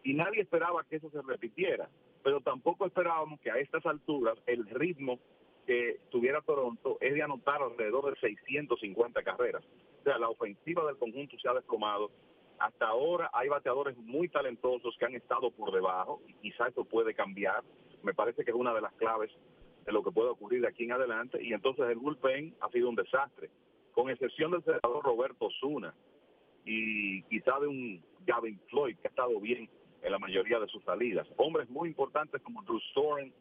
Y 0.04 0.14
nadie 0.14 0.42
esperaba 0.42 0.84
que 0.84 0.98
eso 0.98 1.10
se 1.10 1.22
repitiera, 1.22 1.90
pero 2.24 2.42
tampoco 2.42 2.86
esperábamos 2.86 3.40
que 3.40 3.52
a 3.52 3.58
estas 3.58 3.86
alturas 3.86 4.38
el 4.46 4.68
ritmo 4.68 5.20
que 5.66 6.00
tuviera 6.10 6.42
Toronto 6.42 6.98
es 7.00 7.14
de 7.14 7.24
anotar 7.24 7.62
alrededor 7.62 8.14
de 8.14 8.20
650 8.20 9.24
carreras. 9.24 9.64
O 10.00 10.04
sea, 10.04 10.18
la 10.18 10.30
ofensiva 10.30 10.86
del 10.86 10.98
conjunto 10.98 11.38
se 11.40 11.48
ha 11.48 11.54
desplomado. 11.54 12.12
Hasta 12.60 12.88
ahora 12.88 13.30
hay 13.34 13.50
bateadores 13.50 13.98
muy 13.98 14.30
talentosos 14.30 14.96
que 14.98 15.06
han 15.06 15.16
estado 15.16 15.52
por 15.52 15.72
debajo 15.72 16.22
y 16.28 16.34
quizá 16.36 16.68
eso 16.68 16.84
puede 16.86 17.14
cambiar. 17.14 17.64
Me 18.04 18.14
parece 18.14 18.44
que 18.44 18.52
es 18.52 18.58
una 18.58 18.74
de 18.74 18.82
las 18.82 18.94
claves 18.94 19.32
de 19.86 19.92
lo 19.92 20.04
que 20.04 20.12
puede 20.12 20.30
ocurrir 20.30 20.62
de 20.62 20.68
aquí 20.68 20.84
en 20.84 20.92
adelante. 20.92 21.44
Y 21.44 21.54
entonces 21.54 21.86
el 21.90 21.98
bullpen 21.98 22.56
ha 22.62 22.70
sido 22.70 22.90
un 22.90 22.96
desastre, 22.96 23.50
con 23.94 24.10
excepción 24.10 24.52
del 24.52 24.64
senador 24.64 25.04
Roberto 25.04 25.50
Zuna 25.60 25.94
y 26.66 27.24
quizá 27.24 27.60
de 27.60 27.68
un 27.68 28.04
Gavin 28.26 28.60
Floyd 28.70 28.96
que 28.98 29.08
ha 29.08 29.10
estado 29.10 29.40
bien 29.40 29.70
en 30.02 30.12
la 30.12 30.20
mayoría 30.20 30.60
de 30.60 30.68
sus 30.68 30.84
salidas. 30.84 31.28
Hombres 31.38 31.70
muy 31.70 31.90
importantes 31.90 32.42
como 32.42 32.62
Drew 32.64 32.80
Storen 32.92 33.34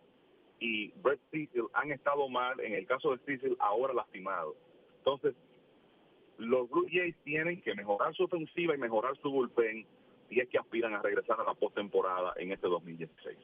y 0.61 0.93
Brett 1.03 1.21
Cecil 1.31 1.67
han 1.73 1.91
estado 1.91 2.29
mal, 2.29 2.61
en 2.61 2.75
el 2.75 2.87
caso 2.87 3.17
de 3.17 3.19
Cecil 3.25 3.57
ahora 3.59 3.95
lastimado. 3.95 4.55
Entonces, 4.99 5.35
los 6.39 6.71
Blue 6.71 6.87
Jays 6.91 7.17
tienen 7.25 7.61
que 7.63 7.75
mejorar 7.75 8.15
su 8.15 8.25
ofensiva 8.25 8.75
y 8.75 8.79
mejorar 8.79 9.17
su 9.19 9.31
bullpen 9.31 9.87
y 10.29 10.41
es 10.41 10.49
que 10.49 10.59
aspiran 10.59 10.95
a 10.95 11.03
regresar 11.03 11.41
a 11.41 11.45
la 11.45 11.55
postemporada 11.55 12.35
en 12.37 12.53
este 12.53 12.69
2016. 12.69 13.37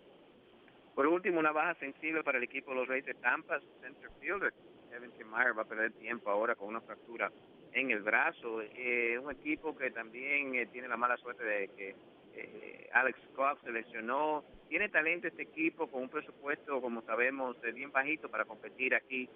Por 0.95 1.07
último, 1.07 1.41
una 1.41 1.53
baja 1.53 1.75
sensible 1.75 2.23
para 2.23 2.39
el 2.39 2.45
equipo 2.45 2.71
de 2.71 2.77
los 2.77 2.89
Reyes 2.89 3.07
de 3.07 3.15
Tampa, 3.15 3.61
center 3.83 4.11
fielder, 4.21 4.55
Kevin 4.91 5.11
Meyer 5.31 5.57
va 5.57 5.63
a 5.63 5.67
perder 5.67 5.93
tiempo 5.93 6.31
ahora 6.31 6.55
con 6.55 6.69
una 6.69 6.81
fractura 6.81 7.31
en 7.73 7.91
el 7.91 8.03
brazo. 8.03 8.63
Eh, 8.63 9.19
un 9.19 9.31
equipo 9.31 9.77
que 9.77 9.91
también 9.91 10.55
eh, 10.55 10.67
tiene 10.67 10.89
la 10.89 10.97
mala 10.97 11.17
suerte 11.19 11.45
de 11.45 11.69
que 11.69 11.95
eh, 12.35 12.89
Alex 12.93 13.19
Cox 13.35 13.61
se 13.63 13.73
lesionó. 13.73 14.43
Tiene 14.69 14.89
talento 14.89 15.29
este 15.29 15.43
equipo 15.43 15.89
con 15.89 16.03
un 16.03 16.09
presupuesto, 16.09 16.81
como 16.81 17.03
sabemos, 17.03 17.57
bien 17.75 17.93
bajito 17.93 18.29
para 18.29 18.45
competir 18.45 18.95
aquí. 18.95 19.29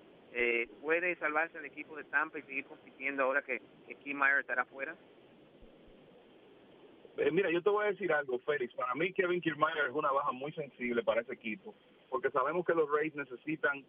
¿Puede 0.81 1.17
salvarse 1.17 1.59
el 1.59 1.65
equipo 1.65 1.97
de 1.97 2.05
Tampa 2.05 2.39
y 2.39 2.43
seguir 2.43 2.65
compitiendo 2.65 3.23
ahora 3.23 3.43
que, 3.43 3.61
que 3.87 4.15
Meyer 4.15 4.41
estará 4.41 4.65
fuera? 4.65 4.97
Eh, 7.21 7.31
mira, 7.31 7.51
yo 7.51 7.63
te 7.63 7.69
voy 7.69 7.85
a 7.85 7.91
decir 7.91 8.11
algo, 8.13 8.39
Félix. 8.41 8.73
Para 8.75 8.95
mí, 8.95 9.13
Kevin 9.13 9.43
Kiermaier 9.43 9.87
es 9.87 9.93
una 9.93 10.11
baja 10.11 10.33
muy 10.33 10.53
sensible 10.53 11.03
para 11.03 11.21
ese 11.21 11.35
equipo, 11.35 11.75
porque 12.09 12.31
sabemos 12.31 12.65
que 12.65 12.73
los 12.73 12.91
Rays 12.91 13.15
necesitan 13.15 13.85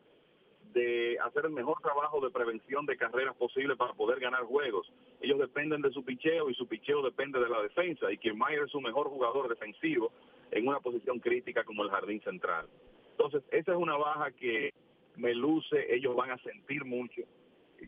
de 0.74 1.18
hacer 1.20 1.46
el 1.46 1.52
mejor 1.52 1.80
trabajo 1.82 2.20
de 2.20 2.30
prevención 2.30 2.86
de 2.86 2.98
carreras 2.98 3.36
posible 3.38 3.78
para 3.78 3.94
poder 3.94 4.20
ganar 4.20 4.44
juegos. 4.44 4.92
Ellos 5.22 5.40
dependen 5.40 5.82
de 5.82 5.92
su 5.92 6.04
picheo 6.04 6.50
y 6.50 6.56
su 6.56 6.68
picheo 6.68 7.02
depende 7.02 7.40
de 7.40 7.50
la 7.50 7.62
defensa 7.62 8.12
y 8.12 8.18
Kiermaier 8.18 8.64
es 8.64 8.72
su 8.72 8.82
mejor 8.82 9.08
jugador 9.08 9.48
defensivo 9.48 10.12
en 10.52 10.68
una 10.68 10.80
posición 10.80 11.20
crítica 11.20 11.64
como 11.64 11.84
el 11.84 11.90
jardín 11.90 12.22
central. 12.22 12.68
Entonces, 13.12 13.44
esa 13.52 13.72
es 13.72 13.78
una 13.78 13.98
baja 13.98 14.32
que 14.32 14.72
me 15.16 15.34
luce, 15.34 15.94
ellos 15.94 16.16
van 16.16 16.32
a 16.32 16.38
sentir 16.40 16.86
mucho. 16.86 17.22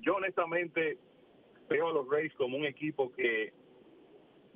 Yo 0.01 0.15
honestamente 0.15 0.97
veo 1.69 1.87
a 1.89 1.93
los 1.93 2.09
Rays 2.09 2.33
como 2.35 2.57
un 2.57 2.65
equipo 2.65 3.11
que 3.13 3.53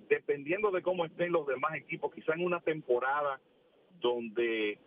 dependiendo 0.10 0.72
de 0.72 0.82
cómo 0.82 1.06
estén 1.06 1.32
los 1.32 1.46
demás 1.48 1.76
equipos, 1.76 2.14
quizá 2.14 2.34
en 2.34 2.46
una 2.46 2.60
temporada 2.62 3.40
donde 4.00 4.80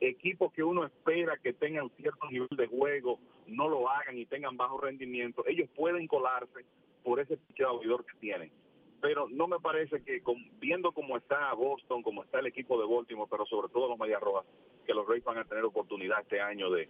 equipos 0.00 0.52
que 0.52 0.62
uno 0.62 0.84
espera 0.84 1.36
que 1.38 1.52
tengan 1.52 1.90
cierto 1.96 2.30
nivel 2.30 2.48
de 2.56 2.66
juego 2.66 3.18
no 3.46 3.68
lo 3.68 3.88
hagan 3.88 4.18
y 4.18 4.26
tengan 4.26 4.56
bajo 4.56 4.80
rendimiento, 4.80 5.44
ellos 5.46 5.68
pueden 5.74 6.06
colarse 6.06 6.64
por 7.02 7.20
ese 7.20 7.36
picheo 7.36 7.80
que 7.80 8.18
tienen. 8.20 8.50
Pero 9.00 9.28
no 9.28 9.46
me 9.46 9.60
parece 9.60 10.02
que 10.02 10.22
viendo 10.58 10.92
cómo 10.92 11.16
está 11.16 11.52
Boston, 11.52 12.02
cómo 12.02 12.24
está 12.24 12.40
el 12.40 12.46
equipo 12.46 12.80
de 12.80 12.92
Baltimore, 12.92 13.28
pero 13.30 13.46
sobre 13.46 13.68
todo 13.68 13.88
los 13.88 13.98
Medias 13.98 14.20
Rojas, 14.20 14.44
que 14.84 14.94
los 14.94 15.06
Rays 15.06 15.22
van 15.22 15.38
a 15.38 15.44
tener 15.44 15.64
oportunidad 15.64 16.20
este 16.20 16.40
año 16.40 16.70
de, 16.70 16.88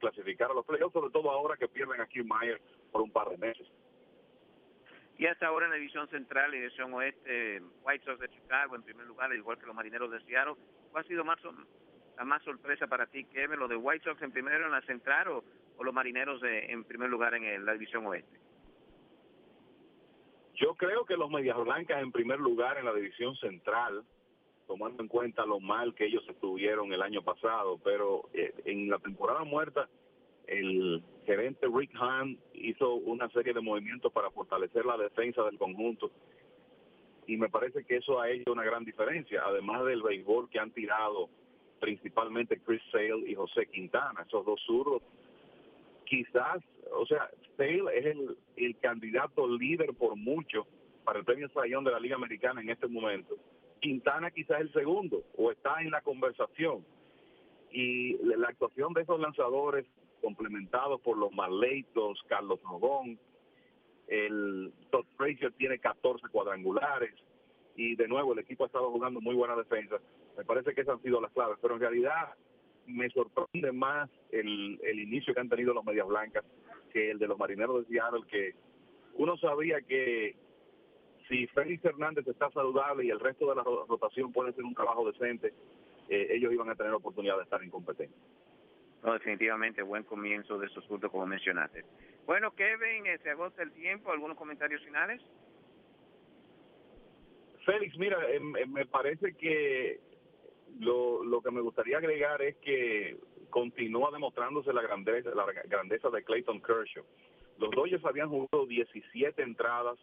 clasificar 0.00 0.50
a 0.50 0.54
los 0.54 0.64
playoffs, 0.64 0.94
sobre 0.94 1.10
todo 1.10 1.30
ahora 1.30 1.58
que 1.58 1.68
pierden 1.68 2.00
a 2.00 2.06
Q 2.06 2.24
Meyer 2.24 2.58
por 2.90 3.02
un 3.02 3.10
par 3.10 3.28
de 3.28 3.36
meses. 3.36 3.68
Y 5.18 5.26
hasta 5.26 5.46
ahora 5.46 5.66
en 5.66 5.72
la 5.72 5.76
división 5.76 6.08
central 6.08 6.54
y 6.54 6.58
división 6.58 6.94
oeste, 6.94 7.60
White 7.82 8.04
Sox 8.06 8.18
de 8.18 8.30
Chicago 8.30 8.74
en 8.74 8.82
primer 8.82 9.06
lugar, 9.06 9.32
igual 9.34 9.58
que 9.58 9.66
los 9.66 9.74
marineros 9.74 10.10
de 10.10 10.20
Seattle. 10.22 10.54
¿Cuál 10.90 11.04
ha 11.04 11.06
sido 11.06 11.24
más, 11.24 11.38
la 12.16 12.24
más 12.24 12.42
sorpresa 12.42 12.86
para 12.86 13.06
ti, 13.06 13.24
Kevin? 13.24 13.58
¿Lo 13.58 13.68
de 13.68 13.76
White 13.76 14.04
Sox 14.04 14.22
en 14.22 14.32
primero 14.32 14.64
en 14.64 14.72
la 14.72 14.80
central 14.82 15.28
o, 15.28 15.44
los 15.84 15.92
marineros 15.92 16.40
de, 16.40 16.72
en 16.72 16.84
primer 16.84 17.10
lugar 17.10 17.34
en 17.34 17.64
la 17.66 17.72
división 17.74 18.06
oeste? 18.06 18.41
Yo 20.62 20.76
creo 20.76 21.04
que 21.04 21.16
los 21.16 21.28
Medias 21.28 21.58
Blancas 21.58 22.00
en 22.00 22.12
primer 22.12 22.38
lugar 22.38 22.78
en 22.78 22.84
la 22.84 22.94
división 22.94 23.34
central, 23.36 24.04
tomando 24.68 25.02
en 25.02 25.08
cuenta 25.08 25.44
lo 25.44 25.58
mal 25.58 25.92
que 25.92 26.06
ellos 26.06 26.22
estuvieron 26.28 26.92
el 26.92 27.02
año 27.02 27.20
pasado, 27.22 27.80
pero 27.82 28.28
eh, 28.32 28.54
en 28.64 28.88
la 28.88 29.00
temporada 29.00 29.42
muerta 29.42 29.88
el 30.46 31.02
gerente 31.26 31.66
Rick 31.72 31.90
Hahn 32.00 32.38
hizo 32.54 32.94
una 32.94 33.28
serie 33.30 33.52
de 33.52 33.60
movimientos 33.60 34.12
para 34.12 34.30
fortalecer 34.30 34.86
la 34.86 34.96
defensa 34.96 35.42
del 35.42 35.58
conjunto 35.58 36.12
y 37.26 37.36
me 37.36 37.48
parece 37.48 37.84
que 37.84 37.96
eso 37.96 38.20
ha 38.20 38.30
hecho 38.30 38.52
una 38.52 38.64
gran 38.64 38.84
diferencia, 38.84 39.42
además 39.44 39.84
del 39.84 40.02
béisbol 40.02 40.48
que 40.48 40.60
han 40.60 40.70
tirado 40.70 41.28
principalmente 41.80 42.60
Chris 42.60 42.82
Sale 42.92 43.28
y 43.28 43.34
José 43.34 43.66
Quintana, 43.66 44.22
esos 44.26 44.44
dos 44.44 44.60
zurdos. 44.64 45.02
Quizás, 46.04 46.62
o 46.92 47.06
sea, 47.06 47.28
Es 47.62 48.16
el, 48.56 48.76
candidato 48.80 49.46
líder 49.46 49.94
por 49.94 50.16
mucho 50.16 50.66
para 51.04 51.20
el 51.20 51.24
premio 51.24 51.48
Sayón 51.50 51.84
de 51.84 51.92
la 51.92 52.00
Liga 52.00 52.16
Americana 52.16 52.60
en 52.60 52.70
este 52.70 52.88
momento. 52.88 53.36
Quintana 53.80 54.30
quizás 54.30 54.60
el 54.60 54.72
segundo 54.72 55.22
o 55.36 55.52
está 55.52 55.80
en 55.80 55.90
la 55.90 56.00
conversación. 56.00 56.84
Y 57.70 58.16
la 58.24 58.48
actuación 58.48 58.92
de 58.92 59.02
esos 59.02 59.20
lanzadores 59.20 59.86
complementado 60.20 60.98
por 60.98 61.16
los 61.16 61.32
Marleitos, 61.32 62.22
Carlos 62.28 62.60
Rodón, 62.62 63.18
el 64.08 64.72
Todd 64.90 65.06
Frazier 65.16 65.52
tiene 65.52 65.78
14 65.78 66.28
cuadrangulares 66.28 67.14
y 67.76 67.96
de 67.96 68.08
nuevo 68.08 68.32
el 68.32 68.40
equipo 68.40 68.64
ha 68.64 68.66
estado 68.66 68.90
jugando 68.90 69.20
muy 69.20 69.34
buena 69.34 69.56
defensa. 69.56 69.96
Me 70.36 70.44
parece 70.44 70.74
que 70.74 70.80
esas 70.80 70.96
han 70.96 71.02
sido 71.02 71.20
las 71.20 71.32
claves, 71.32 71.58
pero 71.62 71.74
en 71.74 71.80
realidad 71.80 72.34
me 72.86 73.08
sorprende 73.10 73.70
más 73.72 74.10
el, 74.32 74.80
el 74.82 74.98
inicio 74.98 75.32
que 75.32 75.40
han 75.40 75.48
tenido 75.48 75.72
los 75.72 75.84
Medias 75.84 76.06
Blancas 76.06 76.44
que 76.92 77.10
el 77.10 77.18
de 77.18 77.26
los 77.26 77.38
Marineros 77.38 77.86
de 77.86 77.94
Seattle, 77.94 78.24
que 78.30 78.54
uno 79.14 79.36
sabía 79.36 79.80
que 79.82 80.36
si 81.28 81.46
Félix 81.48 81.84
Hernández 81.84 82.26
está 82.26 82.50
saludable 82.50 83.04
y 83.04 83.10
el 83.10 83.20
resto 83.20 83.48
de 83.48 83.56
la 83.56 83.62
rotación 83.62 84.32
puede 84.32 84.50
hacer 84.50 84.64
un 84.64 84.74
trabajo 84.74 85.10
decente, 85.10 85.52
eh, 86.08 86.28
ellos 86.30 86.52
iban 86.52 86.68
a 86.68 86.74
tener 86.74 86.92
oportunidad 86.92 87.36
de 87.36 87.44
estar 87.44 87.62
en 87.62 87.70
competencia. 87.70 88.16
No, 89.02 89.14
definitivamente, 89.14 89.82
buen 89.82 90.04
comienzo 90.04 90.58
de 90.58 90.66
estos 90.66 90.84
puntos 90.86 91.10
como 91.10 91.26
mencionaste. 91.26 91.84
Bueno, 92.26 92.52
Kevin, 92.54 93.06
eh, 93.06 93.18
se 93.22 93.30
agota 93.30 93.62
el 93.62 93.72
tiempo. 93.72 94.12
¿Algunos 94.12 94.36
comentarios 94.36 94.82
finales? 94.84 95.20
Félix, 97.64 97.96
mira, 97.98 98.18
em, 98.30 98.52
me 98.70 98.86
parece 98.86 99.34
que 99.34 100.00
lo, 100.78 101.24
lo 101.24 101.40
que 101.42 101.50
me 101.50 101.60
gustaría 101.60 101.98
agregar 101.98 102.42
es 102.42 102.56
que 102.56 103.16
continúa 103.52 104.10
demostrándose 104.10 104.72
la 104.72 104.82
grandeza, 104.82 105.30
la 105.34 105.46
grandeza 105.66 106.10
de 106.10 106.24
Clayton 106.24 106.60
Kershaw. 106.60 107.04
Los 107.58 107.70
Dodgers 107.70 108.04
habían 108.04 108.28
jugado 108.28 108.66
17 108.66 109.40
entradas 109.40 109.96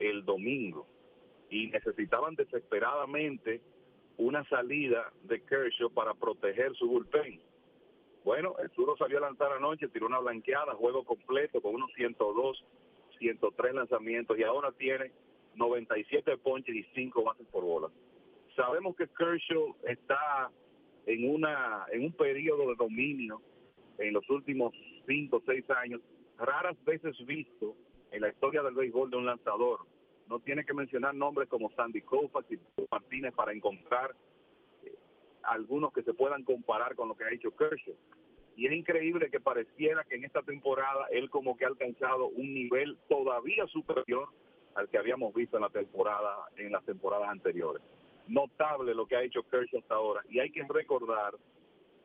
el 0.00 0.24
domingo 0.24 0.88
y 1.50 1.68
necesitaban 1.68 2.34
desesperadamente 2.34 3.60
una 4.16 4.42
salida 4.48 5.12
de 5.22 5.42
Kershaw 5.44 5.90
para 5.92 6.14
proteger 6.14 6.74
su 6.74 6.88
bullpen 6.88 7.40
Bueno, 8.24 8.56
el 8.62 8.70
Suro 8.70 8.96
salió 8.96 9.18
a 9.18 9.22
lanzar 9.28 9.52
anoche, 9.52 9.88
tiró 9.88 10.06
una 10.06 10.18
blanqueada, 10.18 10.74
juego 10.74 11.04
completo 11.04 11.60
con 11.60 11.74
unos 11.74 11.92
102, 11.94 12.64
103 13.18 13.74
lanzamientos 13.74 14.38
y 14.38 14.42
ahora 14.42 14.72
tiene 14.72 15.12
97 15.54 16.38
ponches 16.38 16.74
y 16.74 16.82
5 16.94 17.22
bases 17.22 17.46
por 17.48 17.64
bola. 17.64 17.88
Sabemos 18.56 18.96
que 18.96 19.06
Kershaw 19.08 19.76
está 19.84 20.50
en 21.06 21.28
una 21.28 21.86
en 21.90 22.04
un 22.04 22.12
periodo 22.12 22.68
de 22.68 22.76
dominio 22.76 23.40
en 23.98 24.12
los 24.12 24.28
últimos 24.30 24.72
5 25.06 25.36
o 25.36 25.42
6 25.44 25.70
años, 25.70 26.00
raras 26.38 26.76
veces 26.84 27.16
visto 27.26 27.76
en 28.10 28.20
la 28.20 28.28
historia 28.28 28.62
del 28.62 28.74
béisbol 28.74 29.10
de 29.10 29.16
un 29.16 29.26
lanzador. 29.26 29.80
No 30.28 30.40
tiene 30.40 30.64
que 30.64 30.74
mencionar 30.74 31.14
nombres 31.14 31.48
como 31.48 31.70
Sandy 31.72 32.02
Koufax 32.02 32.50
y 32.52 32.58
Martínez 32.90 33.34
para 33.34 33.52
encontrar 33.52 34.14
algunos 35.42 35.92
que 35.92 36.02
se 36.02 36.14
puedan 36.14 36.44
comparar 36.44 36.94
con 36.94 37.08
lo 37.08 37.16
que 37.16 37.24
ha 37.24 37.32
hecho 37.32 37.54
Kershaw. 37.56 37.94
Y 38.56 38.66
es 38.66 38.72
increíble 38.72 39.30
que 39.30 39.40
pareciera 39.40 40.04
que 40.04 40.16
en 40.16 40.24
esta 40.24 40.42
temporada 40.42 41.06
él 41.10 41.30
como 41.30 41.56
que 41.56 41.64
ha 41.64 41.68
alcanzado 41.68 42.28
un 42.28 42.52
nivel 42.52 42.98
todavía 43.08 43.66
superior 43.66 44.28
al 44.74 44.88
que 44.88 44.98
habíamos 44.98 45.34
visto 45.34 45.56
en 45.56 45.62
la 45.62 45.70
temporada 45.70 46.36
en 46.56 46.72
las 46.72 46.84
temporadas 46.84 47.28
anteriores. 47.28 47.82
Notable 48.28 48.94
lo 48.94 49.06
que 49.06 49.16
ha 49.16 49.22
hecho 49.22 49.42
Kershaw 49.42 49.80
hasta 49.80 49.94
ahora 49.94 50.22
y 50.28 50.38
hay 50.38 50.50
que 50.50 50.64
recordar 50.68 51.34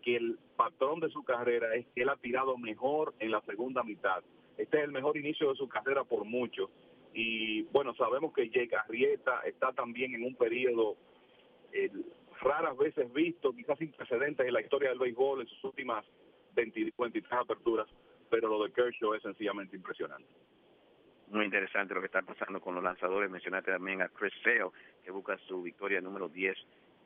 que 0.01 0.15
el 0.15 0.39
patrón 0.55 0.99
de 0.99 1.09
su 1.09 1.23
carrera 1.23 1.75
es 1.75 1.85
que 1.93 2.03
él 2.03 2.09
ha 2.09 2.17
tirado 2.17 2.57
mejor 2.57 3.13
en 3.19 3.31
la 3.31 3.41
segunda 3.41 3.83
mitad. 3.83 4.23
Este 4.57 4.77
es 4.77 4.83
el 4.83 4.91
mejor 4.91 5.17
inicio 5.17 5.49
de 5.49 5.55
su 5.55 5.67
carrera 5.67 6.03
por 6.03 6.25
mucho 6.25 6.69
y 7.13 7.63
bueno, 7.63 7.93
sabemos 7.95 8.33
que 8.33 8.49
Jake 8.49 8.75
Arrieta 8.75 9.41
está 9.45 9.73
también 9.73 10.13
en 10.13 10.23
un 10.23 10.35
periodo 10.35 10.97
raras 12.41 12.77
veces 12.77 13.11
visto, 13.13 13.53
quizás 13.53 13.77
sin 13.77 13.91
precedentes 13.91 14.45
en 14.45 14.53
la 14.53 14.61
historia 14.61 14.89
del 14.89 14.99
béisbol 14.99 15.41
en 15.41 15.47
sus 15.47 15.63
últimas 15.65 16.05
20, 16.55 16.93
23 16.97 17.33
aperturas, 17.33 17.87
pero 18.29 18.47
lo 18.47 18.63
de 18.63 18.71
Kershaw 18.71 19.13
es 19.13 19.21
sencillamente 19.21 19.75
impresionante. 19.75 20.27
Muy 21.29 21.45
interesante 21.45 21.93
lo 21.93 21.99
que 21.99 22.05
está 22.05 22.21
pasando 22.21 22.61
con 22.61 22.75
los 22.75 22.83
lanzadores. 22.83 23.29
Mencionaste 23.29 23.71
también 23.71 24.01
a 24.01 24.09
Chris 24.09 24.33
Sale, 24.43 24.69
que 25.03 25.11
busca 25.11 25.37
su 25.39 25.61
victoria 25.61 25.99
número 25.99 26.29
10 26.29 26.57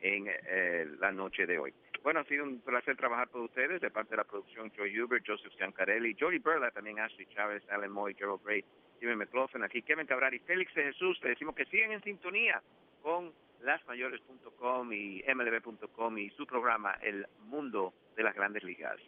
en 0.02 0.28
eh, 0.28 0.88
la 1.00 1.12
noche 1.12 1.46
de 1.46 1.58
hoy. 1.58 1.74
Bueno, 2.04 2.22
ha 2.22 2.24
sido 2.26 2.44
un 2.44 2.60
placer 2.62 2.96
trabajar 2.98 3.30
con 3.30 3.42
ustedes, 3.44 3.82
de 3.82 3.92
parte 3.92 4.12
de 4.12 4.18
la 4.18 4.24
producción 4.24 4.72
Joe 4.76 5.04
Hubert, 5.04 5.24
Joseph 5.26 5.54
Giancarelli, 5.58 6.16
Jody 6.20 6.40
Burla, 6.40 6.72
también 6.72 7.00
Ashley 7.00 7.28
Chávez, 7.28 7.64
Alan 7.70 7.92
Moy, 7.92 8.16
Gerald 8.16 8.42
Gray, 8.44 8.64
Jimmy 9.00 9.16
McLaughlin, 9.16 9.64
aquí 9.64 9.82
Kevin 9.82 10.08
Cabral 10.08 10.34
y 10.34 10.40
Félix 10.40 10.74
de 10.74 10.84
Jesús. 10.84 11.20
Le 11.24 11.30
decimos 11.30 11.56
que 11.56 11.66
siguen 11.66 11.92
en 11.92 12.02
sintonía 12.04 12.62
con 13.02 13.32
lasmayores.com 13.62 14.94
y 14.94 15.24
mlb.com 15.24 16.18
y 16.18 16.30
su 16.32 16.46
programa 16.46 16.94
El 17.02 17.28
Mundo 17.46 17.94
de 18.16 18.24
las 18.24 18.36
Grandes 18.36 18.64
Ligas. 18.64 19.00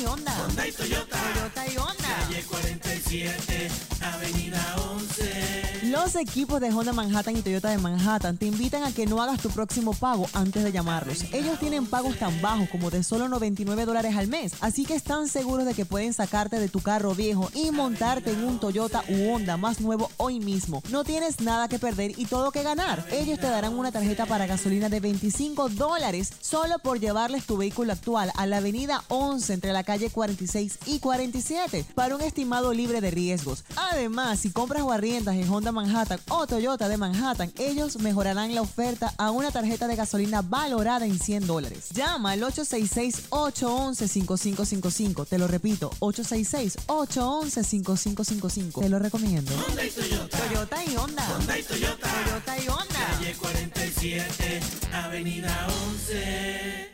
Y 0.00 0.04
Honda. 0.06 0.44
Honda 0.46 0.66
y 0.66 0.72
Toyota. 0.72 1.18
Toyota 1.34 1.66
y 1.68 1.76
Honda. 1.76 2.16
Calle 2.26 2.42
47, 2.44 3.68
Avenida 4.00 4.76
11. 4.90 5.62
Los 5.84 6.14
equipos 6.16 6.60
de 6.60 6.72
Honda 6.72 6.92
Manhattan 6.92 7.36
y 7.36 7.42
Toyota 7.42 7.68
de 7.68 7.76
Manhattan 7.76 8.38
te 8.38 8.46
invitan 8.46 8.82
a 8.84 8.92
que 8.92 9.04
no 9.04 9.20
hagas 9.20 9.40
tu 9.40 9.50
próximo 9.50 9.92
pago 9.92 10.26
antes 10.32 10.64
de 10.64 10.72
llamarlos. 10.72 11.24
Ellos 11.32 11.58
tienen 11.58 11.86
pagos 11.86 12.16
tan 12.18 12.40
bajos 12.40 12.68
como 12.70 12.90
de 12.90 13.02
solo 13.02 13.28
99 13.28 13.84
dólares 13.84 14.16
al 14.16 14.28
mes, 14.28 14.52
así 14.60 14.84
que 14.84 14.94
están 14.94 15.28
seguros 15.28 15.66
de 15.66 15.74
que 15.74 15.84
pueden 15.84 16.14
sacarte 16.14 16.58
de 16.58 16.68
tu 16.68 16.80
carro 16.80 17.14
viejo 17.14 17.50
y 17.52 17.72
montarte 17.72 18.30
en 18.30 18.44
un 18.44 18.58
Toyota 18.58 19.04
u 19.08 19.32
Honda 19.32 19.56
más 19.56 19.80
nuevo 19.80 20.10
hoy 20.16 20.40
mismo. 20.40 20.82
No 20.90 21.04
tienes 21.04 21.40
nada 21.40 21.68
que 21.68 21.78
perder 21.78 22.18
y 22.18 22.24
todo 22.26 22.52
que 22.52 22.62
ganar. 22.62 23.04
Ellos 23.10 23.38
te 23.38 23.48
darán 23.48 23.78
una 23.78 23.92
tarjeta 23.92 24.24
para 24.24 24.46
gasolina 24.46 24.88
de 24.88 25.00
25 25.00 25.68
dólares 25.68 26.32
solo 26.40 26.78
por 26.78 27.00
llevarles 27.00 27.44
tu 27.44 27.56
vehículo 27.58 27.92
actual 27.92 28.32
a 28.36 28.46
la 28.46 28.58
avenida 28.58 29.04
11 29.08 29.52
entre 29.52 29.72
la 29.82 29.84
calle 29.84 30.10
46 30.10 30.78
y 30.86 31.00
47 31.00 31.84
para 31.96 32.14
un 32.14 32.20
estimado 32.20 32.72
libre 32.72 33.00
de 33.00 33.10
riesgos. 33.10 33.64
Además, 33.74 34.38
si 34.38 34.52
compras 34.52 34.82
o 34.82 34.92
arriendas 34.92 35.34
en 35.34 35.50
Honda 35.50 35.72
Manhattan 35.72 36.20
o 36.28 36.46
Toyota 36.46 36.88
de 36.88 36.96
Manhattan, 36.96 37.52
ellos 37.58 37.98
mejorarán 37.98 38.54
la 38.54 38.62
oferta 38.62 39.12
a 39.18 39.32
una 39.32 39.50
tarjeta 39.50 39.88
de 39.88 39.96
gasolina 39.96 40.40
valorada 40.40 41.04
en 41.04 41.18
100 41.18 41.48
dólares. 41.48 41.88
Llama 41.94 42.30
al 42.30 42.42
866-811-5555. 42.42 45.26
Te 45.26 45.38
lo 45.38 45.48
repito, 45.48 45.90
866-811-5555. 45.98 48.82
Te 48.82 48.88
lo 48.88 49.00
recomiendo. 49.00 49.52
Honda 49.68 49.84
y 49.84 49.90
Toyota. 49.90 50.38
Toyota 50.38 50.84
y 50.84 50.96
Honda. 50.96 51.36
Honda 51.36 51.58
y 51.58 51.64
Toyota. 51.64 52.08
Toyota 52.24 52.56
y 52.56 52.68
Honda. 52.68 53.16
Calle 53.18 53.34
47, 53.34 54.60
Avenida 54.92 55.66
11. 55.90 56.92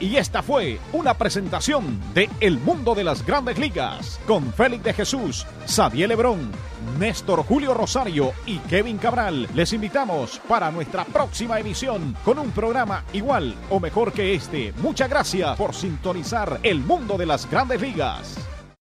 Y 0.00 0.16
esta 0.16 0.42
fue 0.42 0.78
una 0.92 1.14
presentación 1.14 2.00
de 2.14 2.30
El 2.40 2.60
Mundo 2.60 2.94
de 2.94 3.02
las 3.02 3.26
Grandes 3.26 3.58
Ligas 3.58 4.20
con 4.28 4.52
Félix 4.52 4.84
de 4.84 4.92
Jesús, 4.92 5.44
Xavier 5.66 6.08
Lebrón, 6.08 6.52
Néstor 7.00 7.42
Julio 7.42 7.74
Rosario 7.74 8.32
y 8.46 8.58
Kevin 8.58 8.98
Cabral. 8.98 9.48
Les 9.54 9.72
invitamos 9.72 10.40
para 10.48 10.70
nuestra 10.70 11.04
próxima 11.04 11.58
emisión 11.58 12.16
con 12.24 12.38
un 12.38 12.52
programa 12.52 13.02
igual 13.12 13.56
o 13.70 13.80
mejor 13.80 14.12
que 14.12 14.34
este. 14.34 14.72
Muchas 14.82 15.10
gracias 15.10 15.56
por 15.56 15.74
sintonizar 15.74 16.60
El 16.62 16.78
Mundo 16.78 17.18
de 17.18 17.26
las 17.26 17.50
Grandes 17.50 17.80
Ligas. 17.80 18.36